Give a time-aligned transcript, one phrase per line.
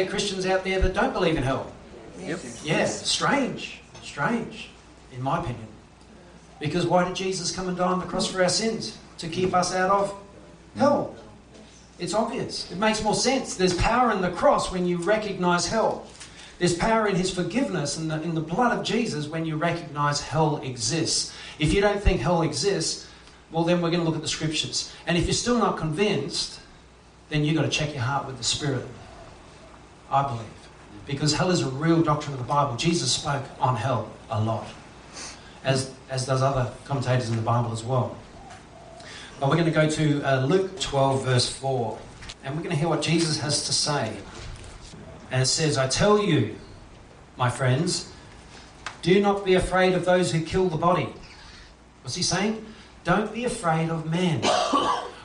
[0.00, 1.70] There Christians out there that don't believe in hell?
[2.20, 2.40] Yep.
[2.64, 3.80] Yeah, strange.
[4.02, 4.70] Strange,
[5.12, 5.66] in my opinion.
[6.58, 8.96] Because why did Jesus come and die on the cross for our sins?
[9.18, 10.14] To keep us out of
[10.74, 11.14] hell.
[11.98, 12.72] It's obvious.
[12.72, 13.56] It makes more sense.
[13.56, 16.06] There's power in the cross when you recognize hell.
[16.58, 20.22] There's power in his forgiveness and in, in the blood of Jesus when you recognize
[20.22, 21.30] hell exists.
[21.58, 23.06] If you don't think hell exists,
[23.50, 24.94] well, then we're going to look at the scriptures.
[25.06, 26.58] And if you're still not convinced,
[27.28, 28.86] then you've got to check your heart with the Spirit.
[30.10, 30.46] I believe.
[31.06, 32.76] Because hell is a real doctrine of the Bible.
[32.76, 34.66] Jesus spoke on hell a lot,
[35.64, 38.16] as, as does other commentators in the Bible as well.
[39.38, 41.98] But we're going to go to uh, Luke 12, verse 4,
[42.44, 44.16] and we're going to hear what Jesus has to say.
[45.30, 46.56] And it says, I tell you,
[47.36, 48.12] my friends,
[49.02, 51.08] do not be afraid of those who kill the body.
[52.02, 52.64] What's he saying?
[53.04, 54.42] Don't be afraid of men.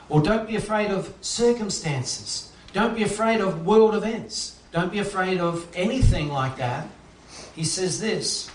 [0.08, 2.52] or don't be afraid of circumstances.
[2.72, 4.55] Don't be afraid of world events.
[4.72, 6.88] Don't be afraid of anything like that.
[7.54, 8.50] He says this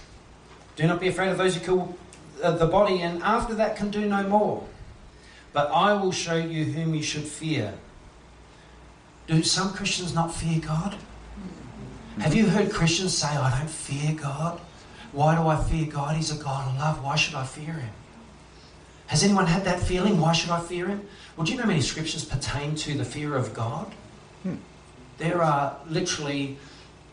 [0.76, 1.98] Do not be afraid of those who kill
[2.44, 4.68] uh, the body, and after that can do no more.
[5.54, 7.74] But I will show you whom you should fear.
[9.28, 10.98] Do some Christians not fear God?
[12.20, 14.60] Have you heard Christians say, I don't fear God?
[15.12, 16.16] Why do I fear God?
[16.16, 17.04] He's a God of love.
[17.04, 17.90] Why should I fear Him?
[19.08, 20.22] Has anyone had that feeling?
[20.22, 21.06] Why should I fear Him?
[21.36, 23.94] Well, do you know many scriptures pertain to the fear of God?
[24.44, 24.56] Hmm.
[25.22, 26.58] There are literally,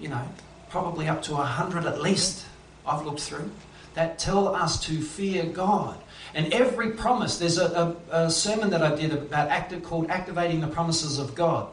[0.01, 0.23] you know,
[0.71, 2.47] probably up to a hundred at least
[2.87, 3.51] I've looked through
[3.93, 6.01] that tell us to fear God.
[6.35, 10.63] And every promise, there's a, a, a sermon that I did about active, called Activating
[10.63, 11.69] the Promises of God.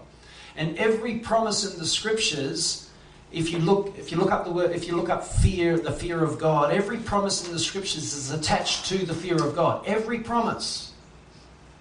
[0.57, 2.89] And every promise in the scriptures,
[3.31, 5.91] if you look, if you look up the word, if you look up fear, the
[5.93, 9.85] fear of God, every promise in the scriptures is attached to the fear of God.
[9.87, 10.91] Every promise.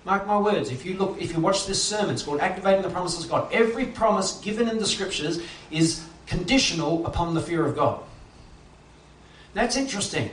[0.04, 0.70] Mark my words.
[0.70, 3.52] If you look, if you watch this sermon, it's called Activating the Promises of God.
[3.52, 8.02] Every promise given in the scriptures is conditional upon the fear of God.
[9.54, 10.30] That's interesting.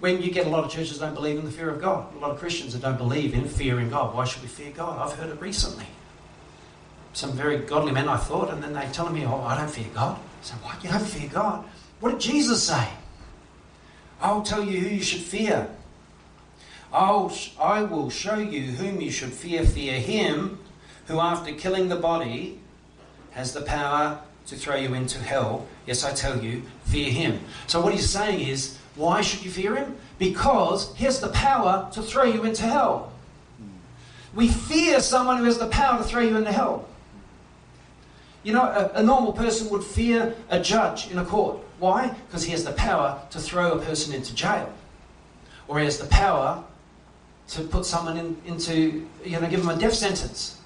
[0.00, 2.18] When you get a lot of churches don't believe in the fear of God, a
[2.18, 4.14] lot of Christians that don't believe in fearing God.
[4.14, 4.98] Why should we fear God?
[4.98, 5.86] I've heard it recently.
[7.14, 9.86] Some very godly men, I thought, and then they telling me, "Oh, I don't fear
[9.94, 10.82] God." I said, "What?
[10.84, 11.64] You don't fear God?
[12.00, 12.88] What did Jesus say?
[14.20, 15.68] I'll tell you who you should fear.
[16.94, 19.64] I'll, I will show you whom you should fear.
[19.64, 20.60] Fear him
[21.06, 22.60] who, after killing the body,
[23.32, 25.66] has the power to throw you into hell.
[25.86, 27.40] Yes, I tell you, fear him.
[27.66, 29.96] So, what he's saying is, why should you fear him?
[30.18, 33.12] Because he has the power to throw you into hell.
[34.32, 36.88] We fear someone who has the power to throw you into hell.
[38.44, 41.58] You know, a, a normal person would fear a judge in a court.
[41.80, 42.14] Why?
[42.26, 44.72] Because he has the power to throw a person into jail.
[45.66, 46.62] Or he has the power
[47.48, 50.60] to put someone in, into, you know, give them a death sentence.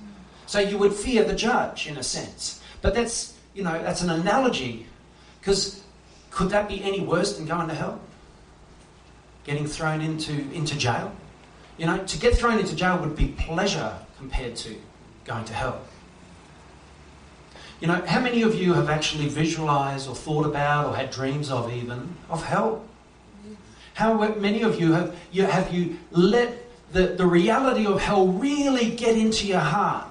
[0.47, 2.63] So you would fear the judge in a sense.
[2.81, 4.87] But that's, you know, that's an analogy.
[5.41, 5.83] Because
[6.31, 8.01] could that be any worse than going to hell?
[9.45, 11.13] Getting thrown into, into jail?
[11.77, 14.77] You know, to get thrown into jail would be pleasure compared to
[15.25, 15.81] going to hell.
[17.81, 21.51] You know, how many of you have actually visualized or thought about or had dreams
[21.51, 22.85] of even of hell?
[23.95, 28.91] How many of you have you, have you let the, the reality of hell really
[28.91, 30.07] get into your heart?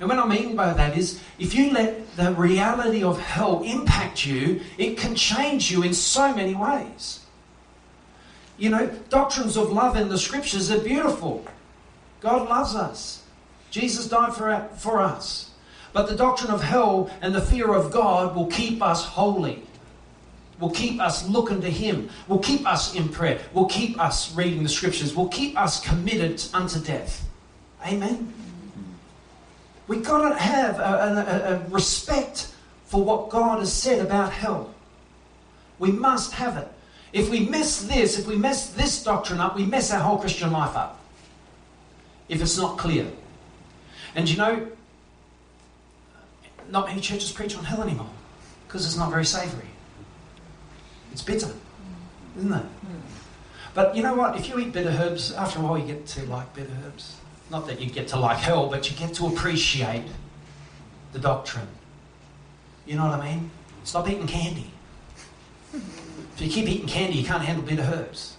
[0.00, 4.26] And what I mean by that is, if you let the reality of hell impact
[4.26, 7.20] you, it can change you in so many ways.
[8.58, 11.44] You know, doctrines of love in the scriptures are beautiful.
[12.20, 13.22] God loves us.
[13.70, 15.50] Jesus died for, for us.
[15.92, 19.62] But the doctrine of hell and the fear of God will keep us holy.
[20.62, 22.08] Will keep us looking to Him.
[22.28, 23.40] Will keep us in prayer.
[23.52, 25.12] Will keep us reading the scriptures.
[25.12, 27.28] Will keep us committed unto death.
[27.84, 28.32] Amen.
[29.88, 32.54] We've got to have a, a, a respect
[32.86, 34.72] for what God has said about hell.
[35.80, 36.68] We must have it.
[37.12, 40.52] If we mess this, if we mess this doctrine up, we mess our whole Christian
[40.52, 41.00] life up.
[42.28, 43.08] If it's not clear.
[44.14, 44.68] And you know,
[46.70, 48.10] not many churches preach on hell anymore
[48.68, 49.71] because it's not very savoury.
[51.12, 51.52] It's bitter,
[52.38, 52.64] isn't it?
[53.74, 54.36] But you know what?
[54.36, 57.16] If you eat bitter herbs, after a while you get to like bitter herbs.
[57.50, 60.04] Not that you get to like hell, but you get to appreciate
[61.12, 61.68] the doctrine.
[62.86, 63.50] You know what I mean?
[63.84, 64.70] Stop eating candy.
[65.74, 68.36] If you keep eating candy, you can't handle bitter herbs.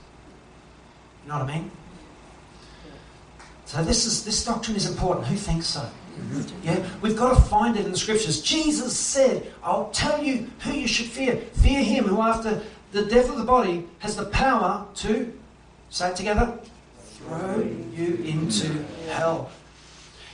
[1.24, 1.72] You know what I mean?
[3.66, 5.28] So this is this doctrine is important.
[5.28, 5.90] Who thinks so?
[6.64, 8.42] Yeah, we've got to find it in the scriptures.
[8.42, 11.38] Jesus said, I'll tell you who you should fear.
[11.38, 12.62] Fear him who, after
[12.92, 15.34] the death of the body, has the power to,
[15.90, 16.58] say it together,
[16.98, 17.60] throw
[17.96, 19.52] you into hell.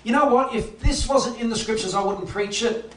[0.03, 0.55] You you know what?
[0.55, 2.93] If this wasn't in the scriptures, I wouldn't preach it.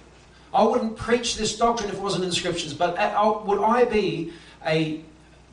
[0.55, 2.75] I wouldn't preach this doctrine if it wasn't in the scriptures.
[2.75, 4.33] But uh, would I be
[4.67, 5.03] a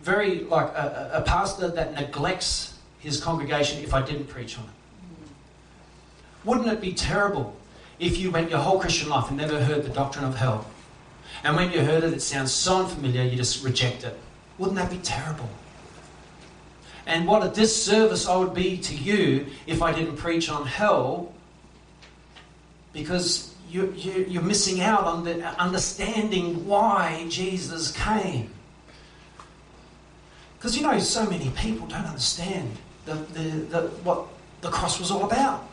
[0.01, 4.69] very like a, a pastor that neglects his congregation if I didn't preach on it?
[6.45, 7.55] Wouldn't it be terrible
[7.99, 10.65] if you went your whole Christian life and never heard the doctrine of hell?
[11.43, 14.17] And when you heard it, it sounds so unfamiliar, you just reject it.
[14.57, 15.49] Wouldn't that be terrible?
[17.05, 21.33] And what a disservice I would be to you if I didn't preach on hell
[22.93, 28.51] because you, you, you're missing out on the uh, understanding why Jesus came.
[30.57, 34.27] Because you know, so many people don't understand the, the, the, what
[34.61, 35.68] the cross was all about.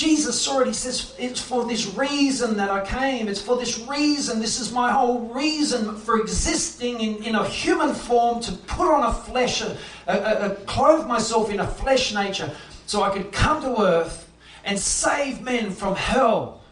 [0.00, 3.28] Jesus already says, It's for this reason that I came.
[3.28, 4.40] It's for this reason.
[4.40, 9.04] This is my whole reason for existing in, in a human form to put on
[9.04, 9.76] a flesh, a,
[10.06, 12.50] a, a, clothe myself in a flesh nature
[12.86, 14.32] so I could come to earth
[14.64, 16.62] and save men from hell.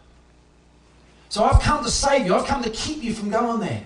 [1.29, 3.85] So I've come to save you, I've come to keep you from going there.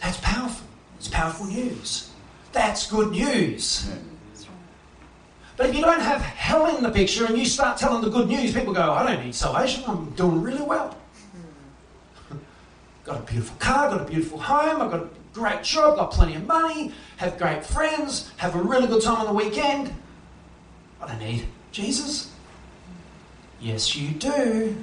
[0.00, 0.66] That's powerful.
[0.96, 2.10] It's powerful news.
[2.50, 3.88] That's good news.
[5.58, 8.28] But if you don't have hell in the picture and you start telling the good
[8.28, 10.96] news, people go, I don't need salvation, I'm doing really well.
[13.04, 16.36] got a beautiful car, got a beautiful home, I've got a great job, got plenty
[16.36, 19.92] of money, have great friends, have a really good time on the weekend.
[21.02, 22.30] I don't need Jesus.
[23.60, 24.76] Yes, you do.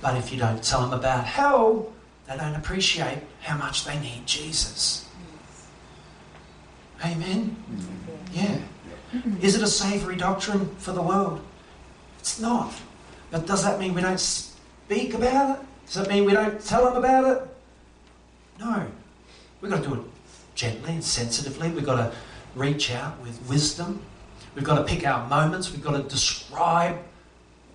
[0.00, 1.92] But if you don't tell them about hell,
[2.26, 5.08] they don't appreciate how much they need Jesus.
[7.04, 7.54] Amen?
[8.32, 8.58] Yeah.
[9.12, 9.42] Mm-hmm.
[9.42, 11.40] Is it a savoury doctrine for the world?
[12.18, 12.72] It's not.
[13.30, 15.66] But does that mean we don't speak about it?
[15.86, 17.48] Does that mean we don't tell them about it?
[18.60, 18.86] No.
[19.60, 20.00] We've got to do it
[20.54, 21.70] gently and sensitively.
[21.70, 22.16] We've got to
[22.54, 24.02] reach out with wisdom.
[24.54, 25.72] We've got to pick our moments.
[25.72, 26.98] We've got to describe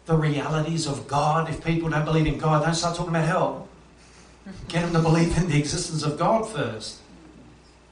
[0.05, 1.49] the realities of God.
[1.49, 3.67] If people don't believe in God, don't start talking about hell.
[4.67, 6.99] Get them to believe in the existence of God first.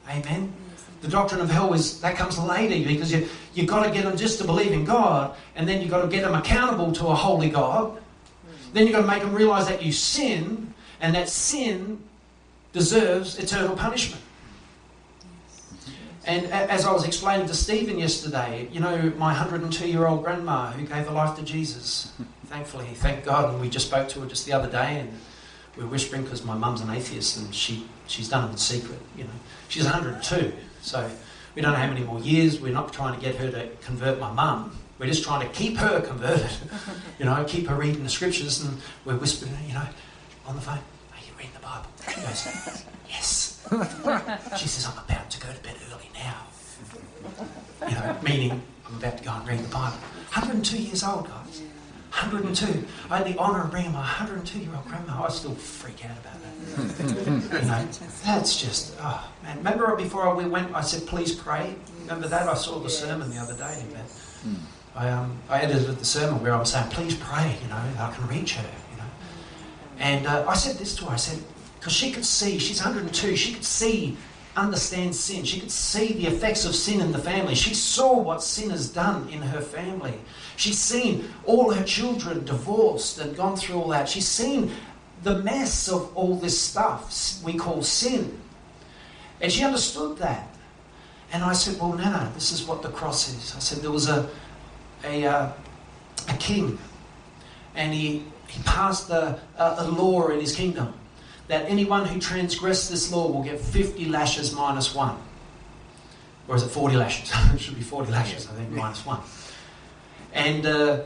[0.09, 0.53] Amen.
[1.01, 4.15] The doctrine of hell is that comes later because you you've got to get them
[4.15, 7.15] just to believe in God, and then you've got to get them accountable to a
[7.15, 7.97] holy God.
[8.73, 12.01] Then you've got to make them realize that you sin, and that sin
[12.71, 14.23] deserves eternal punishment.
[16.23, 20.71] And as I was explaining to Stephen yesterday, you know, my 102 year old grandma
[20.71, 22.13] who gave her life to Jesus,
[22.45, 25.11] thankfully, thank God, and we just spoke to her just the other day, and
[25.75, 28.99] we are whispering because my mum's an atheist and she, she's done it in secret,
[29.17, 29.29] you know.
[29.67, 31.09] She's 102, so
[31.55, 32.59] we don't know how many more years.
[32.59, 34.77] We're not trying to get her to convert my mum.
[34.99, 36.51] We're just trying to keep her converted,
[37.19, 39.87] you know, keep her reading the scriptures, and we're whispering, you know,
[40.45, 41.89] on the phone, are you reading the Bible?
[42.07, 43.47] She goes, yes.
[44.57, 46.35] She says, I'm about to go to bed early now.
[47.87, 49.97] You know, meaning I'm about to go and read the Bible.
[50.33, 51.61] 102 years old, guys.
[52.11, 52.85] 102.
[53.09, 55.23] I had the honour of bringing my 102 year old grandma.
[55.23, 57.61] I still freak out about that.
[57.61, 57.87] you know,
[58.25, 59.57] that's just, oh man.
[59.57, 61.73] Remember before we went, I said, please pray?
[62.01, 62.49] Remember that?
[62.49, 63.85] I saw the sermon the other day.
[63.93, 64.57] Man.
[64.93, 68.27] I, um, I edited the sermon where I'm saying, please pray, you know, I can
[68.27, 69.09] reach her, you know.
[69.99, 71.41] And uh, I said this to her I said,
[71.79, 74.17] because she could see, she's 102, she could see,
[74.55, 75.45] understand sin.
[75.45, 77.55] She could see the effects of sin in the family.
[77.55, 80.15] She saw what sin has done in her family.
[80.61, 84.07] She's seen all her children divorced and gone through all that.
[84.07, 84.71] She's seen
[85.23, 88.39] the mess of all this stuff we call sin.
[89.41, 90.47] And she understood that.
[91.33, 93.55] And I said, Well, Nana, this is what the cross is.
[93.55, 94.29] I said, There was a,
[95.03, 95.51] a, uh,
[96.29, 96.77] a king,
[97.73, 100.93] and he, he passed a, a, a law in his kingdom
[101.47, 105.17] that anyone who transgressed this law will get 50 lashes minus one.
[106.47, 107.31] Or is it 40 lashes?
[107.51, 109.21] it should be 40 lashes, I think, minus one.
[110.33, 111.01] And uh,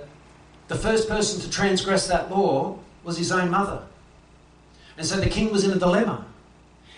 [0.68, 3.82] the first person to transgress that law was his own mother.
[4.98, 6.26] And so the king was in a dilemma.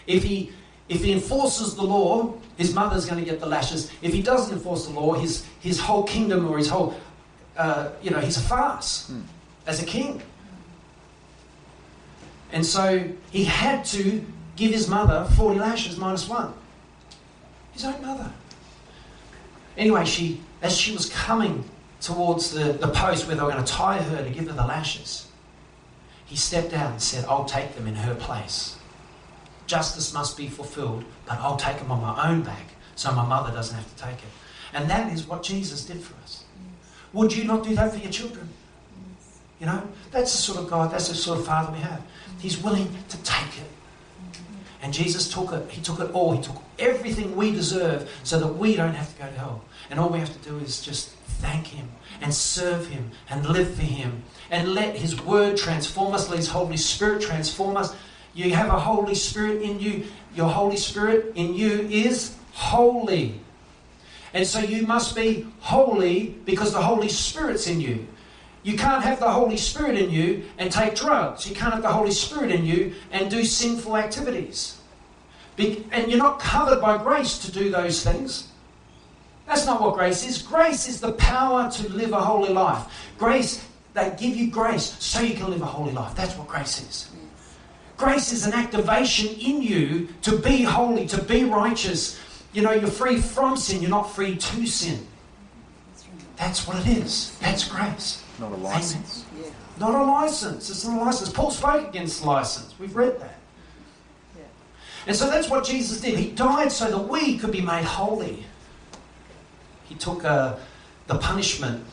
[0.05, 0.51] If he,
[0.87, 3.91] if he enforces the law, his mother's going to get the lashes.
[4.01, 6.95] If he doesn't enforce the law, his, his whole kingdom or his whole,
[7.57, 9.21] uh, you know, he's a farce hmm.
[9.65, 10.21] as a king.
[12.51, 14.23] And so he had to
[14.55, 16.53] give his mother 40 lashes minus one.
[17.73, 18.31] His own mother.
[19.77, 21.63] Anyway, she, as she was coming
[22.01, 24.65] towards the, the post where they were going to tie her to give her the
[24.65, 25.27] lashes,
[26.25, 28.77] he stepped out and said, I'll take them in her place.
[29.65, 33.51] Justice must be fulfilled, but I'll take them on my own back so my mother
[33.51, 34.29] doesn't have to take it.
[34.73, 36.43] And that is what Jesus did for us.
[37.13, 38.49] Would you not do that for your children?
[39.59, 42.01] You know, that's the sort of God, that's the sort of Father we have.
[42.39, 42.67] He's mm-hmm.
[42.67, 43.69] willing to take it.
[44.31, 44.83] Mm-hmm.
[44.83, 45.69] And Jesus took it.
[45.71, 46.35] He took it all.
[46.35, 49.63] He took everything we deserve so that we don't have to go to hell.
[49.89, 51.89] And all we have to do is just thank Him
[52.21, 56.49] and serve Him and live for Him and let His Word transform us, let His
[56.49, 57.95] Holy Spirit transform us.
[58.33, 60.05] You have a Holy Spirit in you.
[60.35, 63.39] Your Holy Spirit in you is holy.
[64.33, 68.07] And so you must be holy because the Holy Spirit's in you.
[68.63, 71.47] You can't have the Holy Spirit in you and take drugs.
[71.49, 74.77] You can't have the Holy Spirit in you and do sinful activities.
[75.57, 78.49] And you're not covered by grace to do those things.
[79.47, 80.41] That's not what grace is.
[80.41, 82.83] Grace is the power to live a holy life.
[83.17, 86.13] Grace, they give you grace so you can live a holy life.
[86.15, 87.09] That's what grace is.
[87.95, 92.19] Grace is an activation in you to be holy, to be righteous.
[92.53, 95.07] You know, you're free from sin, you're not free to sin.
[96.35, 97.35] That's what it is.
[97.39, 98.23] That's grace.
[98.39, 99.25] Not a license.
[99.35, 99.49] Yeah.
[99.79, 100.69] Not a license.
[100.69, 101.31] It's not a license.
[101.31, 102.75] Paul spoke against license.
[102.77, 103.39] We've read that.
[104.37, 104.43] Yeah.
[105.07, 106.19] And so that's what Jesus did.
[106.19, 108.45] He died so that we could be made holy.
[109.87, 110.55] He took uh,
[111.07, 111.83] the punishment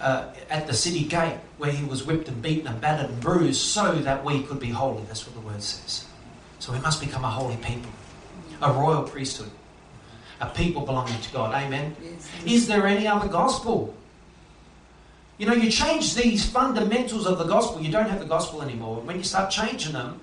[0.00, 3.60] uh, at the city gate where he was whipped and beaten and battered and bruised
[3.60, 5.02] so that we could be holy.
[5.04, 6.06] That's what the word says.
[6.58, 7.90] So we must become a holy people,
[8.62, 9.50] a royal priesthood,
[10.40, 11.54] a people belonging to God.
[11.54, 11.94] Amen.
[12.02, 12.30] Yes.
[12.44, 13.94] Is there any other gospel?
[15.38, 19.00] You know, you change these fundamentals of the gospel, you don't have the gospel anymore.
[19.00, 20.20] When you start changing them,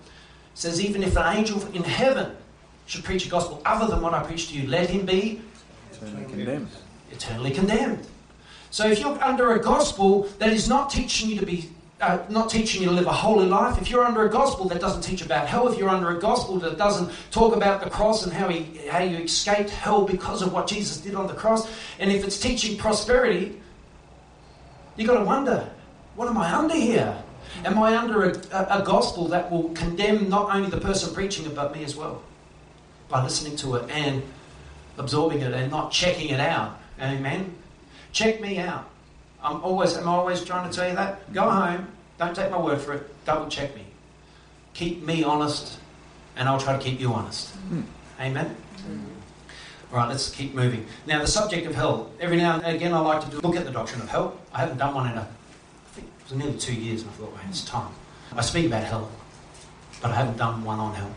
[0.54, 2.36] it says, even if an angel in heaven
[2.86, 5.42] should preach a gospel other than what I preach to you, let him be
[6.30, 6.70] condemned.
[7.12, 8.08] Eternally condemned.
[8.70, 12.50] So if you're under a gospel that is not teaching you to be uh, not
[12.50, 15.24] teaching you to live a holy life, if you're under a gospel that doesn't teach
[15.24, 18.50] about hell, if you're under a gospel that doesn't talk about the cross and how,
[18.50, 22.24] he, how you escaped hell because of what Jesus did on the cross, and if
[22.26, 23.62] it's teaching prosperity,
[24.96, 25.70] You've got to wonder,
[26.16, 27.18] what am I under here?
[27.66, 31.46] Am I under a, a, a, gospel that will condemn not only the person preaching
[31.46, 32.22] it, but me as well?
[33.10, 34.24] By listening to it and
[34.98, 36.80] absorbing it and not checking it out.
[37.02, 37.56] Amen?
[38.12, 38.90] Check me out.
[39.44, 41.34] I'm always, am I always trying to tell you that?
[41.34, 41.88] Go home,
[42.20, 43.86] don't take my word for it, double check me.
[44.74, 45.80] Keep me honest,
[46.36, 47.56] and I'll try to keep you honest.
[47.70, 47.84] Mm.
[48.20, 48.56] Amen?
[48.88, 49.04] Mm.
[49.92, 50.86] All right, let's keep moving.
[51.08, 52.12] Now, the subject of hell.
[52.20, 54.40] Every now and again, I like to look at the doctrine of hell.
[54.54, 57.14] I haven't done one in a, I think it was nearly two years, and I
[57.16, 57.92] thought, well, it's time.
[58.34, 59.12] I speak about hell,
[60.02, 61.14] but I haven't done one on hell.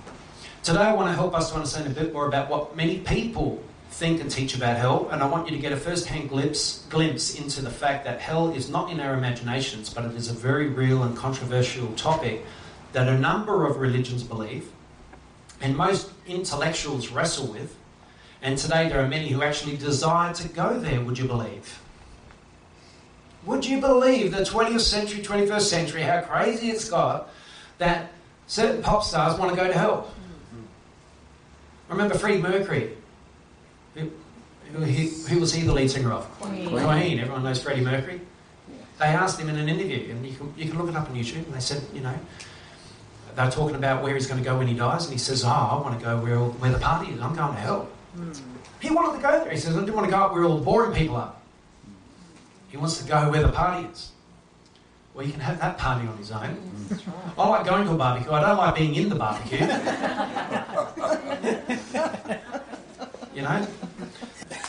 [0.62, 3.62] Today, I want to help us to understand a bit more about what many people
[3.94, 7.38] think and teach about hell, and I want you to get a first-hand glimpse, glimpse
[7.38, 10.68] into the fact that hell is not in our imaginations, but it is a very
[10.68, 12.44] real and controversial topic
[12.92, 14.70] that a number of religions believe,
[15.60, 17.76] and most intellectuals wrestle with
[18.44, 21.80] and today there are many who actually desire to go there, would you believe?
[23.46, 27.30] Would you believe the 20th century, 21st century, how crazy it's got
[27.78, 28.12] that
[28.46, 30.10] certain pop stars want to go to hell?
[30.12, 31.92] Mm-hmm.
[31.92, 32.98] Remember Freddie Mercury?
[33.94, 34.10] Who,
[34.72, 36.28] who, who, was he the lead singer of?
[36.40, 36.68] Queen.
[36.68, 37.18] Queen.
[37.20, 38.20] Everyone knows Freddie Mercury.
[38.98, 41.16] They asked him in an interview, and you can, you can look it up on
[41.16, 42.14] YouTube, and they said, you know,
[43.34, 45.48] they're talking about where he's going to go when he dies, and he says, oh,
[45.48, 47.20] I want to go where, where the party is.
[47.20, 47.88] I'm going to hell.
[48.14, 48.32] Hmm.
[48.80, 49.50] He wanted to go there.
[49.50, 51.34] He says, I didn't want to go up where all the boring people are.
[52.68, 54.10] He wants to go where the party is.
[55.14, 56.58] Well, you can have that party on his own.
[57.38, 58.32] I like going to a barbecue.
[58.32, 59.58] I don't like being in the barbecue.
[63.34, 63.66] you know?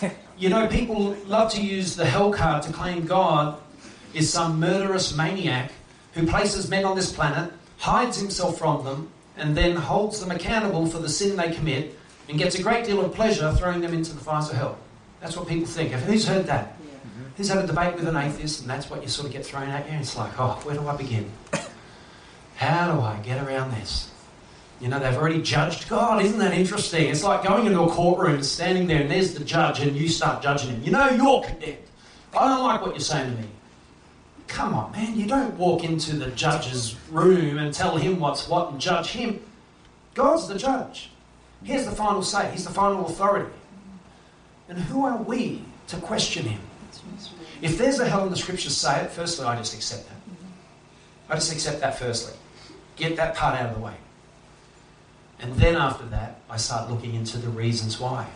[0.38, 3.58] You know, people love to use the hell card to claim God
[4.14, 5.72] is some murderous maniac
[6.14, 10.88] who places men on this planet, hides himself from them, and then holds them accountable
[10.88, 14.14] for the sin they commit and gets a great deal of pleasure throwing them into
[14.14, 14.78] the fires of hell.
[15.22, 15.92] That's what people think.
[15.92, 16.76] Who's heard that?
[16.84, 16.92] Yeah.
[16.92, 17.24] Mm-hmm.
[17.38, 19.70] Who's had a debate with an atheist and that's what you sort of get thrown
[19.70, 19.98] at you?
[19.98, 21.32] It's like, oh, where do I begin?
[22.56, 24.12] How do I get around this?
[24.82, 26.24] You know, they've already judged God.
[26.24, 27.10] Isn't that interesting?
[27.10, 30.44] It's like going into a courtroom, standing there, and there's the judge, and you start
[30.44, 30.84] judging him.
[30.84, 31.78] You know, you're condemned.
[32.38, 33.48] I don't like what you're saying to me.
[34.48, 35.18] Come on, man.
[35.18, 39.40] You don't walk into the judge's room and tell him what's what and judge him.
[40.14, 41.10] God's the judge.
[41.64, 43.52] Here's the final say, he's the final authority.
[44.70, 46.62] And who are we to question him?
[47.62, 50.16] If there's a hell in the scriptures say it, firstly, I just accept that.
[51.30, 52.38] I just accept that firstly.
[52.96, 53.94] Get that part out of the way.
[55.40, 58.28] And then after that, I start looking into the reasons why.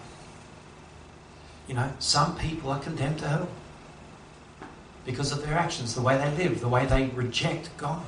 [1.68, 3.50] You know, some people are condemned to hell
[5.06, 8.04] because of their actions, the way they live, the way they reject God.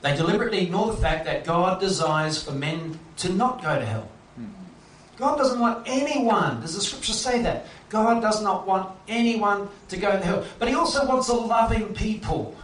[0.00, 4.08] They deliberately ignore the fact that God desires for men to not go to hell.
[5.16, 7.66] God doesn't want anyone, does the scripture say that?
[7.88, 10.44] God does not want anyone to go to hell.
[10.60, 12.54] But He also wants a loving people.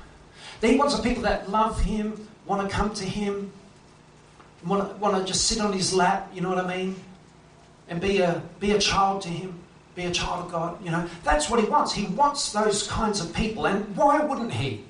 [0.61, 3.53] He wants a people that love Him, want to come to Him,
[4.67, 6.97] want to, just sit on his lap, you know what I mean?
[7.89, 9.59] And be a, be a child to him,
[9.95, 11.09] be a child of God, you know.
[11.23, 11.93] That's what he wants.
[11.93, 13.67] He wants those kinds of people.
[13.67, 14.85] And why wouldn't he?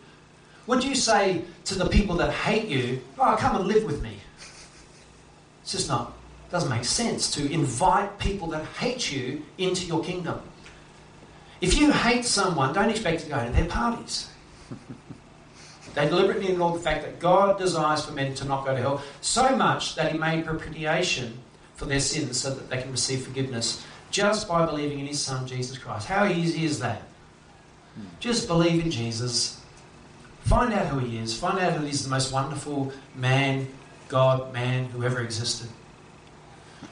[0.66, 4.16] Would you say to the people that hate you, oh, come and live with me?
[5.62, 6.14] It's just not,
[6.50, 10.40] doesn't make sense to invite people that hate you into your kingdom.
[11.60, 14.30] If you hate someone, don't expect to go to their parties.
[15.94, 19.02] They deliberately ignored the fact that God desires for men to not go to hell
[19.20, 21.38] so much that He made propitiation
[21.76, 25.46] for their sins so that they can receive forgiveness just by believing in His Son,
[25.46, 26.06] Jesus Christ.
[26.06, 27.02] How easy is that?
[28.20, 29.60] Just believe in Jesus.
[30.40, 31.38] Find out who He is.
[31.38, 33.68] Find out that He's the most wonderful man,
[34.08, 35.68] God, man who ever existed.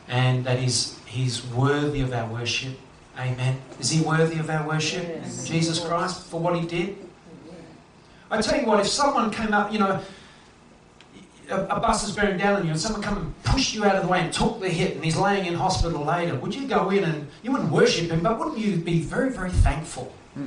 [0.09, 2.79] And that He's, he's worthy of our worship.
[3.19, 3.61] Amen.
[3.79, 5.05] Is He worthy of our worship?
[5.07, 5.47] Yes.
[5.47, 6.97] Jesus Christ, for what He did?
[8.33, 10.01] I tell you what, if someone came up, you know,
[11.51, 13.97] a, a bus is bearing down on you, and someone come and pushed you out
[13.97, 16.67] of the way and took the hit, and he's laying in hospital later, would you
[16.67, 20.13] go in and you wouldn't worship him, but wouldn't you be very, very thankful?
[20.33, 20.47] Hmm.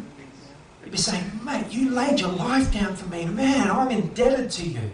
[0.83, 3.25] You'd be saying, mate, you laid your life down for me.
[3.25, 4.91] Man, I'm indebted to you.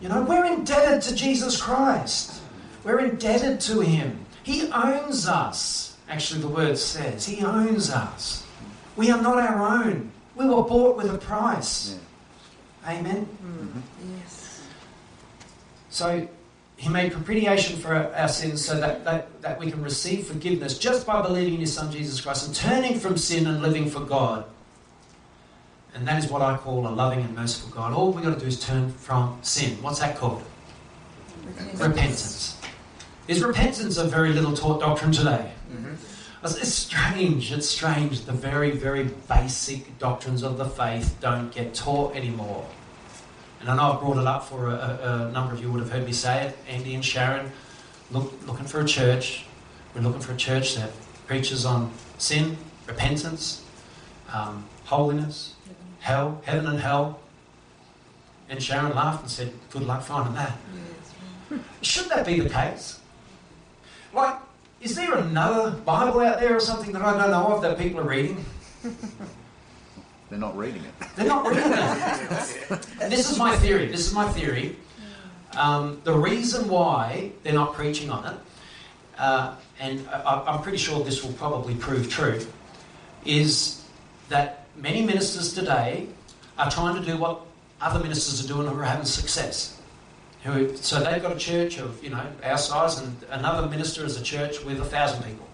[0.00, 2.40] You know, we're indebted to Jesus Christ.
[2.82, 4.24] We're indebted to him.
[4.42, 5.98] He owns us.
[6.08, 8.46] Actually, the word says, He owns us.
[8.96, 10.10] We are not our own.
[10.40, 11.98] We were bought with a price.
[12.86, 13.26] Amen.
[13.26, 13.78] Mm-hmm.
[13.78, 14.16] Mm-hmm.
[14.16, 14.62] Yes.
[15.90, 16.26] So
[16.78, 20.78] he made propitiation for our, our sins so that, that, that we can receive forgiveness
[20.78, 24.00] just by believing in his son Jesus Christ and turning from sin and living for
[24.00, 24.46] God.
[25.94, 27.92] And that is what I call a loving and merciful God.
[27.92, 29.76] All we've got to do is turn from sin.
[29.82, 30.42] What's that called?
[31.74, 32.56] Repentance.
[33.28, 35.52] Is repentance a very little taught doctrine today?
[35.92, 37.52] It's it's strange.
[37.52, 38.24] It's strange.
[38.24, 42.66] The very, very basic doctrines of the faith don't get taught anymore.
[43.60, 45.80] And I know I've brought it up for a, a, a number of you would
[45.80, 46.56] have heard me say it.
[46.66, 47.52] Andy and Sharon,
[48.10, 49.44] look, looking for a church.
[49.94, 50.90] We're looking for a church that
[51.26, 53.64] preaches on sin, repentance,
[54.32, 55.54] um, holiness,
[56.00, 57.20] hell, heaven and hell.
[58.48, 60.56] And Sharon laughed and said, "Good luck finding that."
[61.82, 63.00] Should that be the case?
[64.12, 64.36] Like,
[64.80, 68.00] is there another Bible out there or something that I don't know of that people
[68.00, 68.44] are reading?
[70.30, 70.94] They're not reading it.
[71.16, 72.86] They're not reading it.
[73.02, 73.86] And this is my theory.
[73.86, 74.76] This is my theory.
[75.56, 78.40] Um, the reason why they're not preaching on it,
[79.18, 82.40] uh, and I, I'm pretty sure this will probably prove true,
[83.24, 83.84] is
[84.28, 86.06] that many ministers today
[86.56, 87.40] are trying to do what
[87.80, 89.79] other ministers are doing who are having success.
[90.44, 94.18] Who, so they've got a church of you know our size, and another minister is
[94.18, 95.46] a church with a thousand people.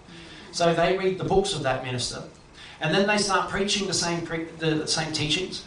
[0.51, 2.23] So they read the books of that minister,
[2.79, 5.65] and then they start preaching the same pre- the, the same teachings.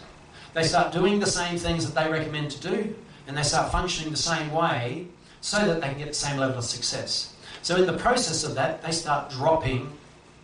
[0.55, 2.95] They start doing the same things that they recommend to do,
[3.27, 5.07] and they start functioning the same way,
[5.43, 7.35] so that they can get the same level of success.
[7.63, 9.93] So in the process of that, they start dropping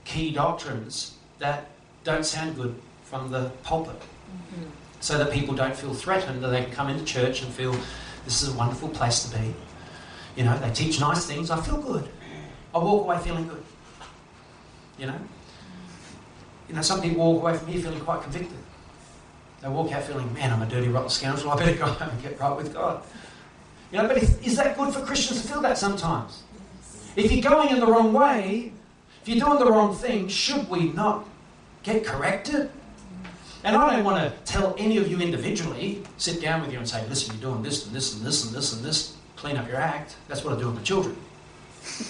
[0.04, 1.70] key doctrines that
[2.04, 4.68] don't sound good from the pulpit, mm-hmm.
[5.00, 7.74] so that people don't feel threatened, that they can come into church and feel
[8.26, 9.54] this is a wonderful place to be.
[10.36, 11.50] You know, they teach nice things.
[11.50, 12.06] I feel good.
[12.74, 13.64] I walk away feeling good.
[14.98, 15.18] You know,
[16.68, 18.58] you know, some people walk away from here feeling quite convicted.
[19.62, 21.52] They walk out feeling, man, I'm a dirty, rotten scoundrel.
[21.52, 23.02] I better go home and get right with God.
[23.92, 26.42] You know, but if, is that good for Christians to feel that sometimes?
[27.14, 28.72] If you're going in the wrong way,
[29.22, 31.26] if you're doing the wrong thing, should we not
[31.82, 32.70] get corrected?
[33.64, 36.88] And I don't want to tell any of you individually, sit down with you and
[36.88, 39.66] say, listen, you're doing this and this and this and this and this, clean up
[39.66, 40.16] your act.
[40.29, 41.16] That's what I do with my children.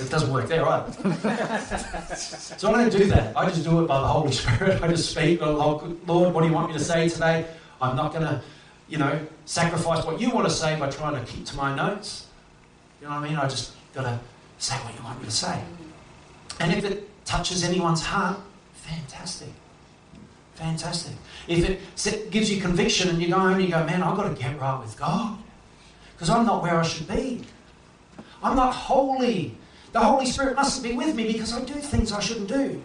[0.00, 0.92] it doesn't work there either.
[2.16, 3.36] so I don't do that.
[3.36, 4.82] I just do it by the Holy Spirit.
[4.82, 7.46] I just speak, Lord, what do you want me to say today?
[7.80, 8.42] I'm not going to,
[8.88, 12.26] you know, sacrifice what you want to say by trying to keep to my notes.
[13.00, 13.36] You know what I mean?
[13.36, 14.18] I just got to
[14.58, 15.62] say what you want me to say.
[16.60, 18.40] And if it touches anyone's heart,
[18.74, 19.48] fantastic.
[20.56, 21.14] Fantastic.
[21.48, 24.34] If it gives you conviction and you go home and you go, man, I've got
[24.34, 25.38] to get right with God
[26.14, 27.44] because I'm not where I should be.
[28.42, 29.56] I'm not holy.
[29.92, 32.82] The Holy Spirit mustn't be with me because I do things I shouldn't do.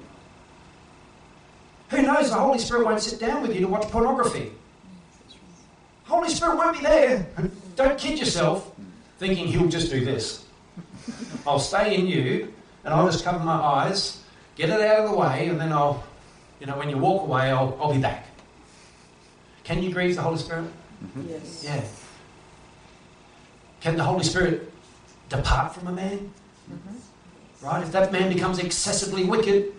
[1.90, 2.30] Who knows?
[2.30, 4.52] The Holy Spirit won't sit down with you to watch pornography.
[6.06, 7.28] Holy Spirit won't be there.
[7.76, 8.72] Don't kid yourself
[9.18, 10.46] thinking He'll just do this.
[11.46, 12.54] I'll stay in you
[12.84, 14.24] and I'll just cover my eyes,
[14.56, 16.04] get it out of the way, and then I'll,
[16.62, 18.28] you know, when you walk away, I'll, I'll be back.
[19.64, 20.72] Can you grieve the Holy Spirit?
[21.28, 21.64] Yes.
[21.66, 21.84] Yeah.
[23.82, 24.72] Can the Holy Spirit
[25.28, 26.32] depart from a man?
[27.64, 27.82] Right?
[27.82, 29.74] If that man becomes excessively wicked,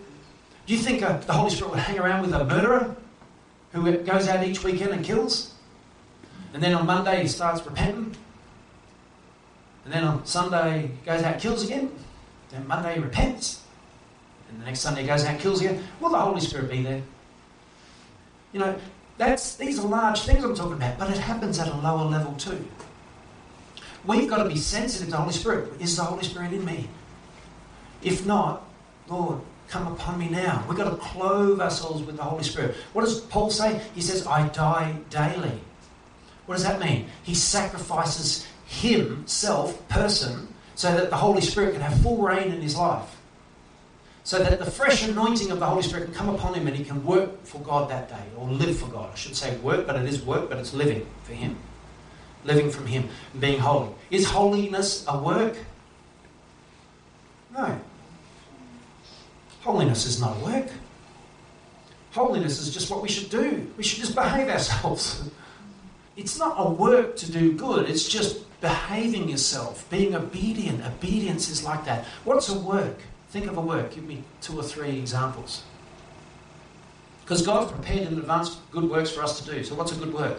[0.65, 2.95] do you think uh, the Holy Spirit would hang around with a murderer
[3.71, 5.53] who goes out each weekend and kills?
[6.53, 8.15] And then on Monday he starts repenting?
[9.85, 11.91] And then on Sunday, he goes out and kills again.
[12.51, 13.62] Then Monday, he repents.
[14.53, 15.83] And the next Sunday, goes out and kills again.
[15.99, 17.01] Will the Holy Spirit be there?
[18.51, 18.75] You know,
[19.17, 22.33] that's, these are large things I'm talking about, but it happens at a lower level
[22.33, 22.63] too.
[24.05, 25.81] We've got to be sensitive to the Holy Spirit.
[25.81, 26.87] Is the Holy Spirit in me?
[28.03, 28.63] If not,
[29.07, 29.39] Lord,
[29.69, 30.63] come upon me now.
[30.67, 32.75] We've got to clothe ourselves with the Holy Spirit.
[32.93, 33.81] What does Paul say?
[33.95, 35.59] He says, I die daily.
[36.45, 37.07] What does that mean?
[37.23, 42.75] He sacrifices himself, person, so that the Holy Spirit can have full reign in his
[42.75, 43.15] life.
[44.23, 46.85] So that the fresh anointing of the Holy Spirit can come upon him and he
[46.85, 49.09] can work for God that day, or live for God.
[49.11, 51.57] I should say work, but it is work, but it's living for him.
[52.45, 53.89] Living from him, and being holy.
[54.09, 55.57] Is holiness a work?
[57.53, 57.79] No.
[59.61, 60.69] Holiness is not a work.
[62.11, 63.71] Holiness is just what we should do.
[63.77, 65.29] We should just behave ourselves.
[66.15, 70.85] It's not a work to do good, it's just behaving yourself, being obedient.
[70.85, 72.05] Obedience is like that.
[72.23, 72.99] What's a work?
[73.33, 73.95] Think of a work.
[73.95, 75.63] Give me two or three examples.
[77.23, 79.63] Because God's prepared in advance good works for us to do.
[79.63, 80.37] So, what's a good work?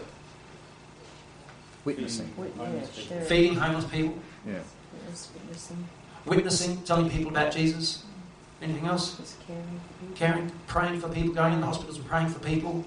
[1.84, 2.32] Witnessing.
[2.36, 4.14] Witness, sharing, Feeding homeless people,
[4.46, 4.60] Yeah.
[4.92, 5.88] witnessing,
[6.24, 8.04] witnessing, telling people about Jesus.
[8.62, 9.16] Anything else?
[9.16, 9.80] just caring.
[10.14, 12.84] Caring, praying for people, going in the hospitals and praying for people.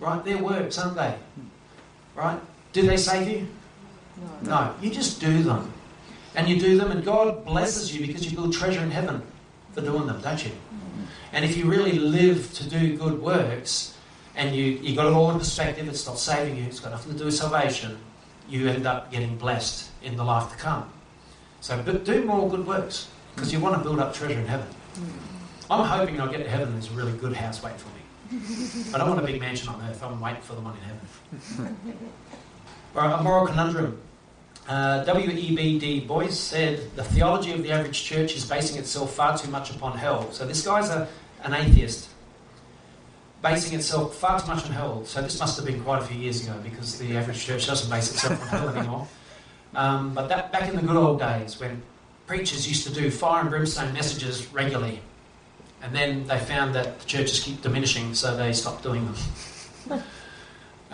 [0.00, 0.22] Right?
[0.22, 1.12] They're works, aren't they?
[1.12, 1.46] Hmm.
[2.14, 2.40] Right?
[2.74, 3.48] Do they save you?
[4.42, 4.50] No.
[4.50, 4.74] No.
[4.82, 5.72] You just do them.
[6.36, 9.22] And you do them, and God blesses you because you build treasure in heaven
[9.72, 10.52] for doing them, don't you?
[11.32, 13.96] And if you really live to do good works,
[14.36, 17.12] and you, you got it all in perspective, it's not saving you, it's got nothing
[17.12, 17.98] to do with salvation,
[18.48, 20.90] you end up getting blessed in the life to come.
[21.60, 24.66] So but do more good works, because you want to build up treasure in heaven.
[25.70, 28.92] I'm hoping I'll get to heaven and there's a really good house waiting for me.
[28.94, 31.78] I don't want a big mansion on earth, I'm waiting for the one in heaven.
[32.96, 34.00] A moral conundrum.
[34.66, 35.78] Uh, W.E.B.
[35.78, 39.70] Du Bois said the theology of the average church is basing itself far too much
[39.70, 40.30] upon hell.
[40.32, 41.06] So this guy's a,
[41.42, 42.08] an atheist,
[43.42, 45.04] basing itself far too much on hell.
[45.04, 47.90] So this must have been quite a few years ago because the average church doesn't
[47.90, 49.08] base itself on hell anymore.
[49.74, 51.82] Um, but that back in the good old days when
[52.26, 55.00] preachers used to do fire and brimstone messages regularly,
[55.82, 59.14] and then they found that the churches keep diminishing, so they stopped doing them.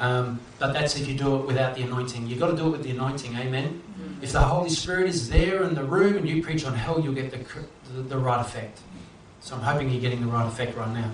[0.01, 2.27] Um, but that's if you do it without the anointing.
[2.27, 3.83] You've got to do it with the anointing, amen?
[4.23, 7.15] If the Holy Spirit is there in the room and you preach on hell, you'll
[7.15, 7.39] get the,
[7.93, 8.81] the, the right effect.
[9.41, 11.11] So I'm hoping you're getting the right effect right now.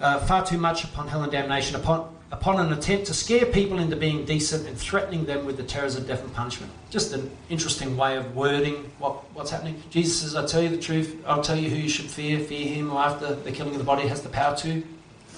[0.00, 3.80] Uh, far too much upon hell and damnation, upon, upon an attempt to scare people
[3.80, 6.72] into being decent and threatening them with the terrors of death and punishment.
[6.90, 9.80] Just an interesting way of wording what, what's happening.
[9.90, 12.38] Jesus says, I tell you the truth, I'll tell you who you should fear.
[12.38, 14.82] Fear him who after the killing of the body has the power to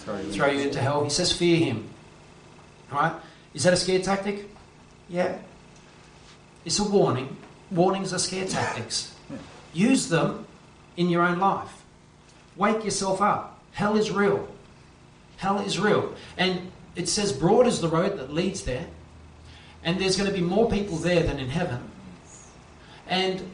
[0.05, 1.03] Throw you throw you into hell.
[1.03, 1.89] He says, fear him.
[2.93, 3.15] All right?
[3.55, 4.51] Is that a scare tactic?
[5.09, 5.39] Yeah.
[6.65, 7.37] It's a warning.
[7.71, 9.15] Warnings are scare tactics.
[9.31, 9.37] Yeah.
[9.73, 10.47] Use them
[10.97, 11.83] in your own life.
[12.57, 13.59] Wake yourself up.
[13.73, 14.49] Hell is real.
[15.39, 16.15] Hell is real.
[16.37, 18.87] And it says, broad is the road that leads there.
[19.83, 21.91] And there's going to be more people there than in heaven.
[23.07, 23.51] And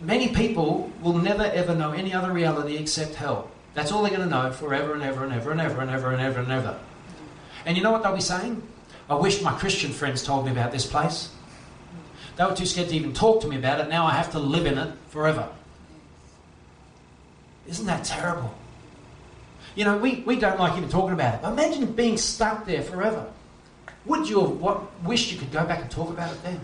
[0.00, 3.50] many people will never ever know any other reality except hell.
[3.74, 6.10] That's all they're going to know forever and ever and ever and ever and ever
[6.10, 6.78] and ever and ever.
[7.64, 8.62] And you know what they'll be saying?
[9.08, 11.30] I wish my Christian friends told me about this place.
[12.36, 13.88] They were too scared to even talk to me about it.
[13.88, 15.48] Now I have to live in it forever.
[17.68, 18.54] Isn't that terrible?
[19.74, 21.42] You know, we, we don't like even talking about it.
[21.42, 23.30] But imagine being stuck there forever.
[24.06, 26.60] Would you have what, wished you could go back and talk about it then?